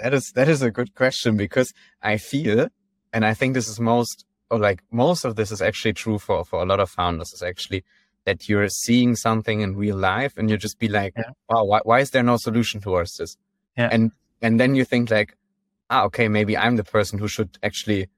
that 0.00 0.12
is 0.12 0.32
that 0.34 0.48
is 0.48 0.62
a 0.62 0.70
good 0.72 0.96
question 0.96 1.36
because 1.36 1.72
i 2.02 2.16
feel 2.16 2.66
and 3.12 3.24
i 3.24 3.32
think 3.32 3.54
this 3.54 3.68
is 3.68 3.78
most 3.78 4.24
or 4.50 4.58
like 4.58 4.82
most 4.90 5.24
of 5.24 5.36
this 5.36 5.50
is 5.50 5.62
actually 5.62 5.92
true 5.92 6.18
for 6.18 6.44
for 6.44 6.62
a 6.62 6.66
lot 6.66 6.80
of 6.80 6.90
founders 6.90 7.32
is 7.32 7.42
actually 7.42 7.84
that 8.24 8.48
you're 8.48 8.68
seeing 8.68 9.14
something 9.14 9.60
in 9.60 9.76
real 9.76 9.96
life 9.96 10.34
and 10.36 10.50
you 10.50 10.56
just 10.56 10.78
be 10.78 10.88
like 10.88 11.14
yeah. 11.16 11.30
wow 11.48 11.64
why, 11.64 11.80
why 11.84 12.00
is 12.00 12.10
there 12.10 12.22
no 12.22 12.36
solution 12.36 12.80
towards 12.80 13.16
this 13.16 13.36
yeah. 13.76 13.88
and 13.90 14.12
and 14.42 14.60
then 14.60 14.74
you 14.74 14.84
think 14.84 15.10
like 15.10 15.36
ah 15.90 16.04
okay 16.04 16.28
maybe 16.28 16.56
i'm 16.56 16.76
the 16.76 16.84
person 16.84 17.18
who 17.18 17.28
should 17.28 17.58
actually 17.62 18.08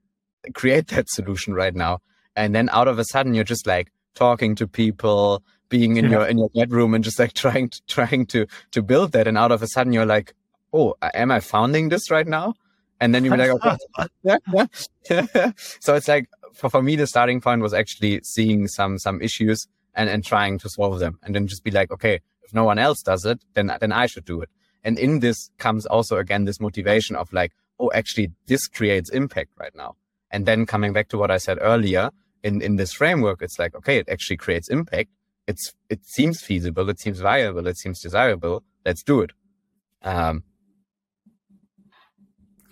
create 0.55 0.89
that 0.89 1.09
solution 1.09 1.55
right 1.55 1.75
now. 1.75 2.01
And 2.35 2.55
then 2.55 2.69
out 2.71 2.89
of 2.89 2.99
a 2.99 3.05
sudden, 3.05 3.35
you're 3.35 3.45
just 3.45 3.67
like 3.67 3.93
talking 4.15 4.55
to 4.57 4.67
people, 4.67 5.43
being 5.69 5.97
in 5.97 6.07
yeah. 6.07 6.11
your 6.11 6.27
in 6.27 6.39
your 6.39 6.51
bedroom, 6.51 6.95
and 6.95 7.03
just 7.03 7.19
like 7.19 7.33
trying 7.45 7.69
to 7.71 7.81
trying 7.87 8.27
to 8.27 8.47
to 8.73 8.83
build 8.83 9.13
that. 9.13 9.27
And 9.27 9.39
out 9.39 9.53
of 9.53 9.63
a 9.63 9.67
sudden, 9.69 9.93
you're 9.93 10.07
like, 10.07 10.35
oh, 10.73 10.95
am 11.03 11.31
I 11.31 11.41
founding 11.41 11.89
this 11.89 12.11
right 12.11 12.27
now? 12.27 12.55
And 13.01 13.15
then 13.15 13.25
you're 13.25 13.37
like, 13.37 13.51
okay. 13.99 14.09
yeah. 14.23 14.67
so 15.81 15.95
it's 15.95 16.09
like 16.09 16.29
for, 16.55 16.71
for 16.71 16.83
me, 16.83 16.97
the 16.97 17.07
starting 17.07 17.41
point 17.41 17.63
was 17.63 17.75
actually 17.75 18.21
seeing 18.23 18.69
some 18.69 18.99
some 18.99 19.21
issues 19.21 19.69
and 19.95 20.09
and 20.09 20.25
trying 20.25 20.59
to 20.61 20.69
solve 20.69 20.99
them, 20.99 21.19
and 21.23 21.35
then 21.35 21.47
just 21.47 21.65
be 21.65 21.71
like, 21.71 21.91
okay, 21.91 22.21
if 22.43 22.55
no 22.55 22.65
one 22.65 22.79
else 22.79 23.03
does 23.03 23.25
it, 23.25 23.41
then 23.55 23.71
then 23.81 23.93
I 23.93 24.07
should 24.07 24.25
do 24.25 24.41
it. 24.41 24.49
And 24.85 24.99
in 24.99 25.21
this 25.21 25.51
comes 25.59 25.85
also 25.85 26.17
again 26.17 26.45
this 26.45 26.61
motivation 26.61 27.17
of 27.17 27.33
like, 27.33 27.53
oh, 27.79 27.91
actually, 27.95 28.33
this 28.47 28.69
creates 28.69 29.11
impact 29.11 29.51
right 29.59 29.75
now. 29.75 29.97
And 30.31 30.47
then 30.47 30.67
coming 30.67 30.93
back 30.93 31.09
to 31.09 31.19
what 31.19 31.31
I 31.31 31.39
said 31.39 31.59
earlier, 31.61 32.11
in, 32.43 32.61
in 32.61 32.77
this 32.77 32.93
framework, 32.93 33.43
it's 33.43 33.59
like, 33.59 33.75
okay, 33.75 33.99
it 33.99 34.09
actually 34.09 34.37
creates 34.37 34.69
impact. 34.69 35.11
It's, 35.47 35.75
it 35.89 36.05
seems 36.05 36.41
feasible. 36.41 36.89
It 36.91 37.01
seems 37.01 37.21
viable. 37.21 37.67
It 37.67 37.77
seems 37.77 38.01
desirable. 38.01 38.63
Let's 38.85 39.03
do 39.03 39.21
it. 39.21 39.31
Um, 40.03 40.45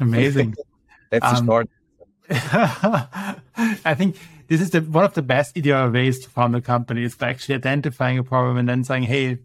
Amazing. 0.00 0.54
That's 1.10 1.40
um, 1.40 1.46
short. 1.46 1.68
I 2.30 3.94
think 3.96 4.16
this 4.48 4.60
is 4.60 4.70
the, 4.70 4.80
one 4.80 5.04
of 5.04 5.14
the 5.14 5.22
best 5.22 5.56
ideal 5.56 5.90
ways 5.90 6.20
to 6.20 6.30
found 6.30 6.56
a 6.56 6.60
company 6.60 7.04
is 7.04 7.14
by 7.14 7.30
actually 7.30 7.56
identifying 7.56 8.18
a 8.18 8.24
problem 8.24 8.56
and 8.56 8.68
then 8.68 8.84
saying, 8.84 9.04
hey, 9.04 9.38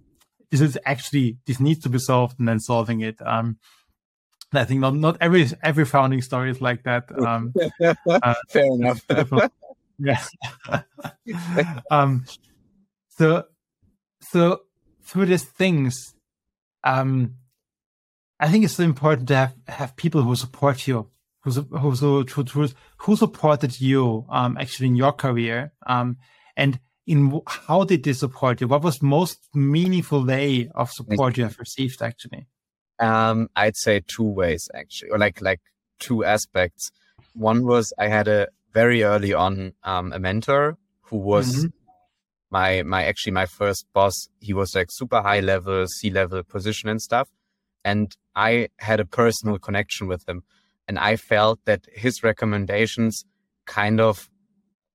this 0.50 0.62
is 0.62 0.78
actually, 0.86 1.38
this 1.46 1.60
needs 1.60 1.82
to 1.82 1.90
be 1.90 2.00
solved 2.00 2.40
and 2.40 2.48
then 2.48 2.60
solving 2.60 3.02
it. 3.02 3.18
Um, 3.24 3.58
I 4.52 4.66
think 4.66 4.80
not 4.80 4.96
not 4.96 5.18
every 5.22 5.48
every 5.62 5.86
founding 5.86 6.22
story 6.22 6.50
is 6.50 6.62
like 6.62 6.84
that. 6.84 7.10
Um, 7.20 7.54
uh, 8.08 8.34
Fair 8.50 8.66
enough. 8.66 9.06
yeah. 10.00 10.20
um, 11.92 12.26
so 13.10 13.44
so 14.22 14.62
through 15.04 15.28
these 15.28 15.44
things, 15.44 16.16
um, 16.84 17.36
I 18.40 18.50
think 18.50 18.64
it's 18.64 18.74
so 18.74 18.84
important 18.84 19.28
to 19.30 19.36
have 19.36 19.56
have 19.68 19.96
people 19.96 20.22
who 20.22 20.36
support 20.36 20.88
you, 20.88 21.10
who 21.42 21.52
who 21.52 21.92
who, 22.24 22.68
who 22.98 23.16
supported 23.16 23.80
you 23.82 24.26
um, 24.30 24.58
actually 24.58 24.88
in 24.88 24.96
your 24.96 25.12
career, 25.12 25.74
um, 25.86 26.18
and 26.56 26.80
in 27.06 27.42
how 27.48 27.84
did 27.84 28.04
they 28.04 28.14
support 28.14 28.62
you? 28.62 28.68
What 28.68 28.84
was 28.84 29.02
most 29.02 29.40
meaningful 29.54 30.26
way 30.26 30.70
of 30.76 30.92
support 30.92 31.38
you 31.38 31.44
have 31.44 31.58
received 31.60 32.02
actually? 32.02 32.48
Um, 33.00 33.50
I'd 33.56 33.76
say 33.76 34.02
two 34.06 34.30
ways 34.30 34.70
actually, 34.74 35.10
or 35.12 35.18
like 35.18 35.42
like 35.42 35.62
two 36.00 36.24
aspects. 36.24 36.92
One 37.34 37.66
was 37.66 37.92
I 37.98 38.08
had 38.08 38.28
a 38.28 38.48
very 38.74 39.04
early 39.04 39.34
on 39.34 39.74
um, 39.84 40.14
a 40.14 40.20
mentor 40.20 40.78
who 41.02 41.18
was 41.18 41.66
mm-hmm. 41.66 41.68
my 42.52 42.84
my 42.84 43.04
actually 43.06 43.34
my 43.34 43.48
first 43.48 43.86
boss. 43.92 44.30
He 44.40 44.54
was 44.54 44.76
like 44.76 44.88
super 44.92 45.22
high 45.22 45.40
level, 45.40 45.88
C 45.88 46.10
level 46.10 46.44
position 46.44 46.90
and 46.90 47.02
stuff, 47.02 47.28
and 47.84 48.16
I 48.36 48.70
had 48.78 49.00
a 49.00 49.06
personal 49.06 49.60
connection 49.60 50.08
with 50.08 50.28
him, 50.28 50.44
and 50.88 51.00
I 51.00 51.16
felt 51.16 51.60
that 51.66 51.86
his 51.94 52.24
recommendations 52.24 53.26
kind 53.66 54.00
of 54.00 54.30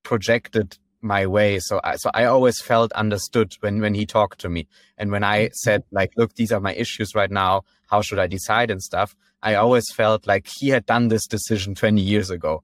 projected 0.02 0.78
my 1.04 1.26
way. 1.26 1.58
So 1.60 1.80
I, 1.84 1.96
so 1.96 2.10
I 2.14 2.24
always 2.24 2.60
felt 2.60 2.90
understood 2.92 3.52
when, 3.60 3.80
when 3.80 3.94
he 3.94 4.06
talked 4.06 4.40
to 4.40 4.48
me. 4.48 4.66
And 4.96 5.12
when 5.12 5.22
I 5.22 5.50
said 5.52 5.84
like, 5.92 6.12
look, 6.16 6.34
these 6.34 6.50
are 6.50 6.60
my 6.60 6.74
issues 6.74 7.14
right 7.14 7.30
now. 7.30 7.62
How 7.86 8.00
should 8.00 8.18
I 8.18 8.26
decide 8.26 8.70
and 8.70 8.82
stuff? 8.82 9.14
I 9.42 9.54
always 9.54 9.84
felt 9.92 10.26
like 10.26 10.48
he 10.58 10.70
had 10.70 10.86
done 10.86 11.08
this 11.08 11.26
decision 11.26 11.74
20 11.74 12.00
years 12.00 12.30
ago. 12.30 12.62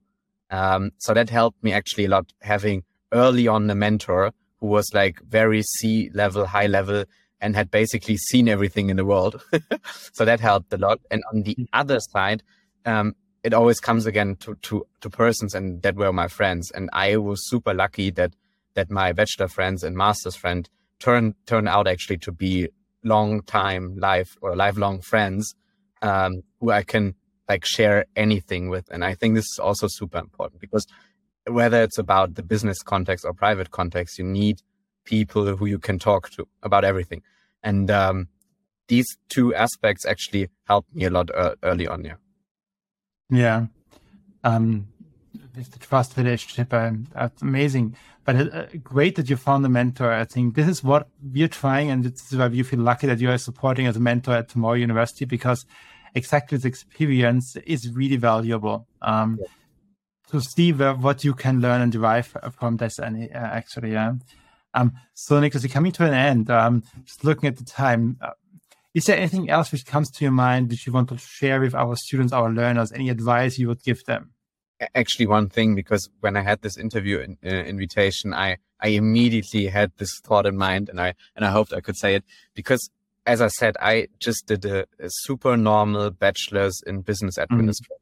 Um, 0.49 0.91
so 0.97 1.13
that 1.13 1.29
helped 1.29 1.63
me 1.63 1.71
actually 1.71 2.05
a 2.05 2.09
lot 2.09 2.33
having 2.41 2.83
early 3.13 3.47
on 3.47 3.69
a 3.69 3.75
mentor 3.75 4.31
who 4.59 4.67
was 4.67 4.89
like 4.93 5.21
very 5.21 5.61
C 5.61 6.09
level, 6.13 6.45
high 6.45 6.67
level 6.67 7.05
and 7.41 7.55
had 7.55 7.71
basically 7.71 8.17
seen 8.17 8.47
everything 8.47 8.89
in 8.89 8.97
the 8.97 9.05
world. 9.05 9.43
so 10.13 10.23
that 10.23 10.39
helped 10.39 10.71
a 10.73 10.77
lot. 10.77 10.99
And 11.09 11.23
on 11.33 11.41
the 11.43 11.57
other 11.73 11.99
side, 11.99 12.43
um, 12.85 13.15
it 13.43 13.53
always 13.53 13.79
comes 13.79 14.05
again 14.05 14.35
to, 14.37 14.55
to, 14.55 14.85
to 15.01 15.09
persons 15.09 15.55
and 15.55 15.81
that 15.81 15.95
were 15.95 16.13
my 16.13 16.27
friends. 16.27 16.71
And 16.71 16.89
I 16.93 17.17
was 17.17 17.49
super 17.49 17.73
lucky 17.73 18.11
that, 18.11 18.33
that 18.75 18.91
my 18.91 19.11
bachelor 19.11 19.47
friends 19.47 19.83
and 19.83 19.95
master's 19.97 20.35
friend 20.35 20.69
turned, 20.99 21.33
turned 21.47 21.67
out 21.67 21.87
actually 21.87 22.19
to 22.19 22.31
be 22.31 22.69
long 23.03 23.41
time 23.41 23.97
life 23.97 24.37
or 24.41 24.55
lifelong 24.55 25.01
friends, 25.01 25.55
um, 26.03 26.43
who 26.59 26.69
I 26.69 26.83
can 26.83 27.15
like 27.49 27.65
share 27.65 28.05
anything 28.15 28.69
with. 28.69 28.87
And 28.91 29.03
I 29.03 29.15
think 29.15 29.33
this 29.33 29.45
is 29.45 29.59
also 29.59 29.87
super 29.89 30.19
important 30.19 30.61
because 30.61 30.85
whether 31.47 31.81
it's 31.81 31.97
about 31.97 32.35
the 32.35 32.43
business 32.43 32.83
context 32.83 33.25
or 33.25 33.33
private 33.33 33.71
context, 33.71 34.19
you 34.19 34.23
need 34.23 34.61
people 35.05 35.55
who 35.55 35.65
you 35.65 35.79
can 35.79 35.99
talk 35.99 36.29
to 36.31 36.47
about 36.63 36.83
everything. 36.83 37.21
And, 37.63 37.89
um, 37.91 38.27
these 38.91 39.17
two 39.29 39.55
aspects 39.55 40.05
actually 40.05 40.49
helped 40.65 40.93
me 40.93 41.05
a 41.05 41.09
lot 41.09 41.33
uh, 41.33 41.55
early 41.63 41.87
on. 41.87 42.03
Yeah. 42.03 42.15
Yeah. 43.29 43.67
Um, 44.43 44.87
with 45.55 45.71
the 45.71 45.79
trust 45.79 46.17
relationship, 46.17 46.73
um, 46.73 47.07
that's 47.13 47.41
amazing. 47.41 47.95
But 48.25 48.35
uh, 48.35 48.65
great 48.83 49.15
that 49.15 49.29
you 49.29 49.37
found 49.37 49.65
a 49.65 49.69
mentor. 49.69 50.11
I 50.11 50.25
think 50.25 50.55
this 50.55 50.67
is 50.67 50.83
what 50.83 51.07
we're 51.23 51.47
trying, 51.47 51.89
and 51.89 52.03
this 52.03 52.33
is 52.33 52.37
why 52.37 52.49
we 52.49 52.63
feel 52.63 52.81
lucky 52.81 53.07
that 53.07 53.19
you 53.19 53.31
are 53.31 53.37
supporting 53.37 53.87
as 53.87 53.95
a 53.95 54.01
mentor 54.01 54.35
at 54.35 54.49
Tomorrow 54.49 54.75
University 54.75 55.23
because 55.23 55.65
exactly 56.13 56.57
this 56.57 56.65
experience 56.65 57.55
is 57.65 57.89
really 57.91 58.17
valuable. 58.17 58.87
Um, 59.01 59.39
yeah. 59.39 59.47
To 60.31 60.41
see 60.41 60.71
where, 60.71 60.95
what 60.95 61.23
you 61.23 61.33
can 61.33 61.59
learn 61.61 61.81
and 61.81 61.91
derive 61.91 62.35
from 62.57 62.77
this, 62.77 62.99
and 62.99 63.29
uh, 63.33 63.37
actually, 63.37 63.93
yeah. 63.93 64.13
Um, 64.73 64.93
so, 65.13 65.39
Niklas, 65.39 65.63
we're 65.63 65.73
coming 65.73 65.91
to 65.93 66.05
an 66.05 66.13
end. 66.13 66.49
Um, 66.49 66.83
just 67.03 67.23
looking 67.23 67.47
at 67.47 67.57
the 67.57 67.65
time, 67.65 68.17
uh, 68.21 68.31
is 68.93 69.05
there 69.05 69.17
anything 69.17 69.49
else 69.49 69.71
which 69.71 69.85
comes 69.85 70.09
to 70.11 70.25
your 70.25 70.31
mind 70.31 70.69
which 70.69 70.85
you 70.85 70.93
want 70.93 71.09
to 71.09 71.17
share 71.17 71.61
with 71.61 71.73
our 71.73 71.95
students, 71.95 72.33
our 72.33 72.49
learners? 72.49 72.91
Any 72.91 73.09
advice 73.09 73.57
you 73.57 73.67
would 73.67 73.83
give 73.83 74.03
them? 74.05 74.31
Actually, 74.95 75.27
one 75.27 75.47
thing 75.47 75.75
because 75.75 76.09
when 76.21 76.35
I 76.35 76.41
had 76.41 76.61
this 76.61 76.77
interview 76.77 77.19
in, 77.19 77.37
uh, 77.45 77.49
invitation, 77.49 78.33
I 78.33 78.57
I 78.79 78.89
immediately 78.89 79.67
had 79.67 79.91
this 79.97 80.19
thought 80.23 80.47
in 80.47 80.57
mind, 80.57 80.89
and 80.89 80.99
I 80.99 81.13
and 81.35 81.45
I 81.45 81.51
hoped 81.51 81.71
I 81.71 81.81
could 81.81 81.97
say 81.97 82.15
it 82.15 82.23
because, 82.55 82.89
as 83.27 83.41
I 83.41 83.47
said, 83.47 83.77
I 83.79 84.07
just 84.19 84.47
did 84.47 84.65
a, 84.65 84.85
a 84.99 85.09
super 85.09 85.55
normal 85.55 86.09
bachelor's 86.09 86.81
in 86.87 87.01
business 87.01 87.37
mm-hmm. 87.37 87.53
administration. 87.53 87.95
Mm. 87.95 88.01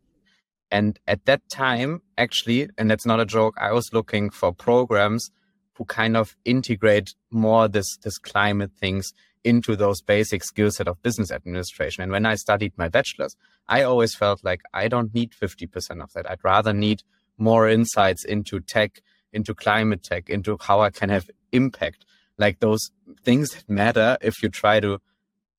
And 0.72 1.00
at 1.08 1.26
that 1.26 1.42
time, 1.50 2.02
actually, 2.18 2.70
and 2.78 2.90
that's 2.90 3.06
not 3.06 3.20
a 3.20 3.26
joke, 3.26 3.56
I 3.60 3.74
was 3.74 3.90
looking 3.92 4.30
for 4.30 4.54
programs 4.54 5.32
who 5.80 5.86
kind 5.86 6.18
of 6.18 6.36
integrate 6.44 7.16
more 7.32 7.70
this 7.70 7.98
this 8.04 8.18
climate 8.18 8.72
things 8.78 9.14
into 9.46 9.78
those 9.78 10.02
basic 10.02 10.44
skill 10.44 10.70
set 10.70 10.90
of 10.90 11.02
business 11.02 11.32
administration. 11.32 12.04
And 12.04 12.12
when 12.12 12.26
I 12.26 12.36
studied 12.36 12.74
my 12.76 12.90
bachelor's, 12.90 13.38
I 13.70 13.84
always 13.84 14.14
felt 14.14 14.44
like 14.44 14.62
I 14.74 14.90
don't 14.90 15.14
need 15.14 15.32
50% 15.32 16.04
of 16.04 16.12
that. 16.12 16.30
I'd 16.30 16.44
rather 16.44 16.74
need 16.74 17.04
more 17.38 17.70
insights 17.70 18.26
into 18.26 18.60
tech, 18.60 19.00
into 19.32 19.56
climate 19.56 20.04
tech, 20.04 20.30
into 20.30 20.58
how 20.60 20.82
I 20.82 20.90
can 20.90 21.08
have 21.08 21.32
impact, 21.54 22.04
like 22.38 22.60
those 22.60 22.92
things 23.24 23.52
that 23.52 23.70
matter 23.70 24.18
if 24.22 24.44
you 24.44 24.50
try 24.50 24.82
to 24.82 25.00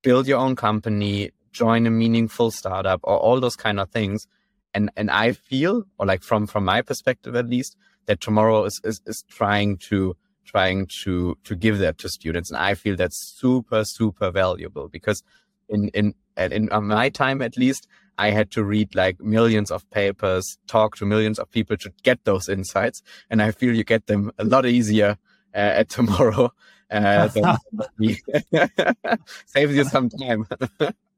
build 0.03 0.29
your 0.29 0.39
own 0.39 0.55
company, 0.55 1.31
join 1.51 1.87
a 1.87 1.91
meaningful 1.91 2.51
startup 2.51 3.01
or 3.05 3.17
all 3.17 3.41
those 3.41 3.57
kind 3.57 3.81
of 3.81 3.89
things. 3.89 4.27
And, 4.75 4.91
and 4.99 5.11
I 5.11 5.33
feel, 5.33 5.85
or 5.99 6.05
like 6.05 6.23
from, 6.23 6.47
from 6.47 6.67
my 6.67 6.83
perspective, 6.83 7.35
at 7.35 7.49
least 7.49 7.79
that 8.07 8.21
tomorrow 8.21 8.65
is, 8.65 8.81
is, 8.85 9.01
is 9.07 9.25
trying 9.29 9.77
to 9.77 10.17
trying 10.45 10.87
to 11.05 11.37
to 11.45 11.55
give 11.55 11.79
that 11.79 11.99
to 11.99 12.09
students. 12.09 12.51
And 12.51 12.59
i 12.59 12.75
feel 12.75 12.97
that's 12.97 13.35
super 13.39 13.85
super 13.85 14.31
valuable 14.31 14.89
because 14.89 15.23
in 15.69 15.89
in 15.89 16.15
in 16.37 16.69
my 16.83 17.09
time 17.09 17.43
at 17.43 17.57
least 17.57 17.87
i 18.19 18.31
had 18.31 18.51
to 18.53 18.65
read 18.65 18.95
like 18.95 19.21
millions 19.21 19.71
of 19.71 19.89
papers 19.91 20.59
talk 20.67 20.97
to 20.97 21.07
millions 21.07 21.39
of 21.39 21.51
people 21.51 21.77
to 21.77 21.93
get 22.03 22.25
those 22.25 22.49
insights. 22.49 23.03
And 23.31 23.43
i 23.43 23.51
feel 23.51 23.75
you 23.75 23.85
get 23.85 24.07
them 24.07 24.33
a 24.39 24.45
lot 24.45 24.67
easier 24.67 25.17
uh, 25.55 25.81
at 25.81 25.89
tomorrow 25.89 26.53
uh, 26.91 27.29
saves 29.47 29.77
you 29.77 29.85
some 29.85 30.09
time 30.09 30.47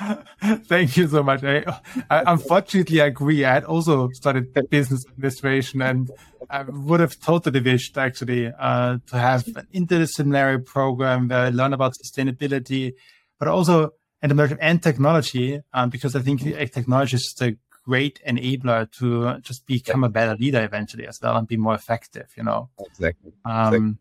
Thank 0.64 0.96
you 0.96 1.08
so 1.08 1.22
much. 1.22 1.44
I, 1.44 1.64
I, 2.10 2.32
unfortunately, 2.32 3.00
agree. 3.00 3.44
I 3.44 3.54
had 3.54 3.64
also 3.64 4.08
studied 4.12 4.52
business 4.70 5.04
administration, 5.08 5.82
and 5.82 6.10
I 6.48 6.62
would 6.62 7.00
have 7.00 7.18
totally 7.20 7.60
wished 7.60 7.98
actually 7.98 8.52
uh, 8.58 8.98
to 9.06 9.18
have 9.18 9.46
an 9.48 9.66
interdisciplinary 9.74 10.64
program 10.64 11.28
where 11.28 11.46
I 11.46 11.48
learn 11.50 11.72
about 11.72 11.94
sustainability, 11.94 12.94
but 13.38 13.48
also 13.48 13.90
entrepreneurship 14.24 14.58
and 14.60 14.82
technology, 14.82 15.60
um, 15.72 15.90
because 15.90 16.16
I 16.16 16.20
think 16.20 16.42
technology 16.72 17.16
is 17.16 17.24
just 17.24 17.42
a 17.42 17.56
great 17.84 18.20
enabler 18.26 18.90
to 18.92 19.40
just 19.40 19.66
become 19.66 20.04
a 20.04 20.08
better 20.08 20.36
leader 20.36 20.62
eventually 20.62 21.06
as 21.06 21.18
well 21.22 21.36
and 21.36 21.46
be 21.48 21.56
more 21.56 21.74
effective. 21.74 22.28
You 22.36 22.44
know, 22.44 22.70
exactly. 22.78 23.32
Um, 23.44 23.74
exactly. 23.74 23.96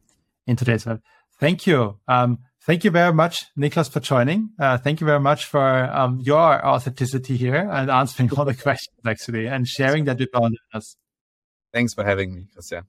In 0.48 0.56
today's 0.56 0.86
world. 0.86 1.02
Thank 1.40 1.68
you. 1.68 2.00
Um, 2.08 2.40
Thank 2.66 2.84
you 2.84 2.92
very 2.92 3.14
much, 3.14 3.46
Niklas, 3.58 3.90
for 3.90 4.02
joining. 4.02 4.50
Uh, 4.60 4.78
thank 4.78 5.00
you 5.00 5.08
very 5.08 5.20
much 5.20 5.46
for 5.46 5.62
um, 5.62 6.20
your 6.20 6.66
authenticity 6.66 7.38
here 7.38 7.70
and 7.72 7.90
answering 7.90 8.30
all 8.32 8.46
the 8.46 8.54
questions, 8.68 8.98
actually, 9.06 9.48
and 9.48 9.68
sharing 9.68 10.06
that 10.06 10.20
with 10.20 10.30
all 10.34 10.48
of 10.48 10.54
us. 10.74 10.98
Thanks 11.74 11.94
for 11.94 12.04
having 12.04 12.36
me, 12.36 12.48
Christian. 12.54 12.84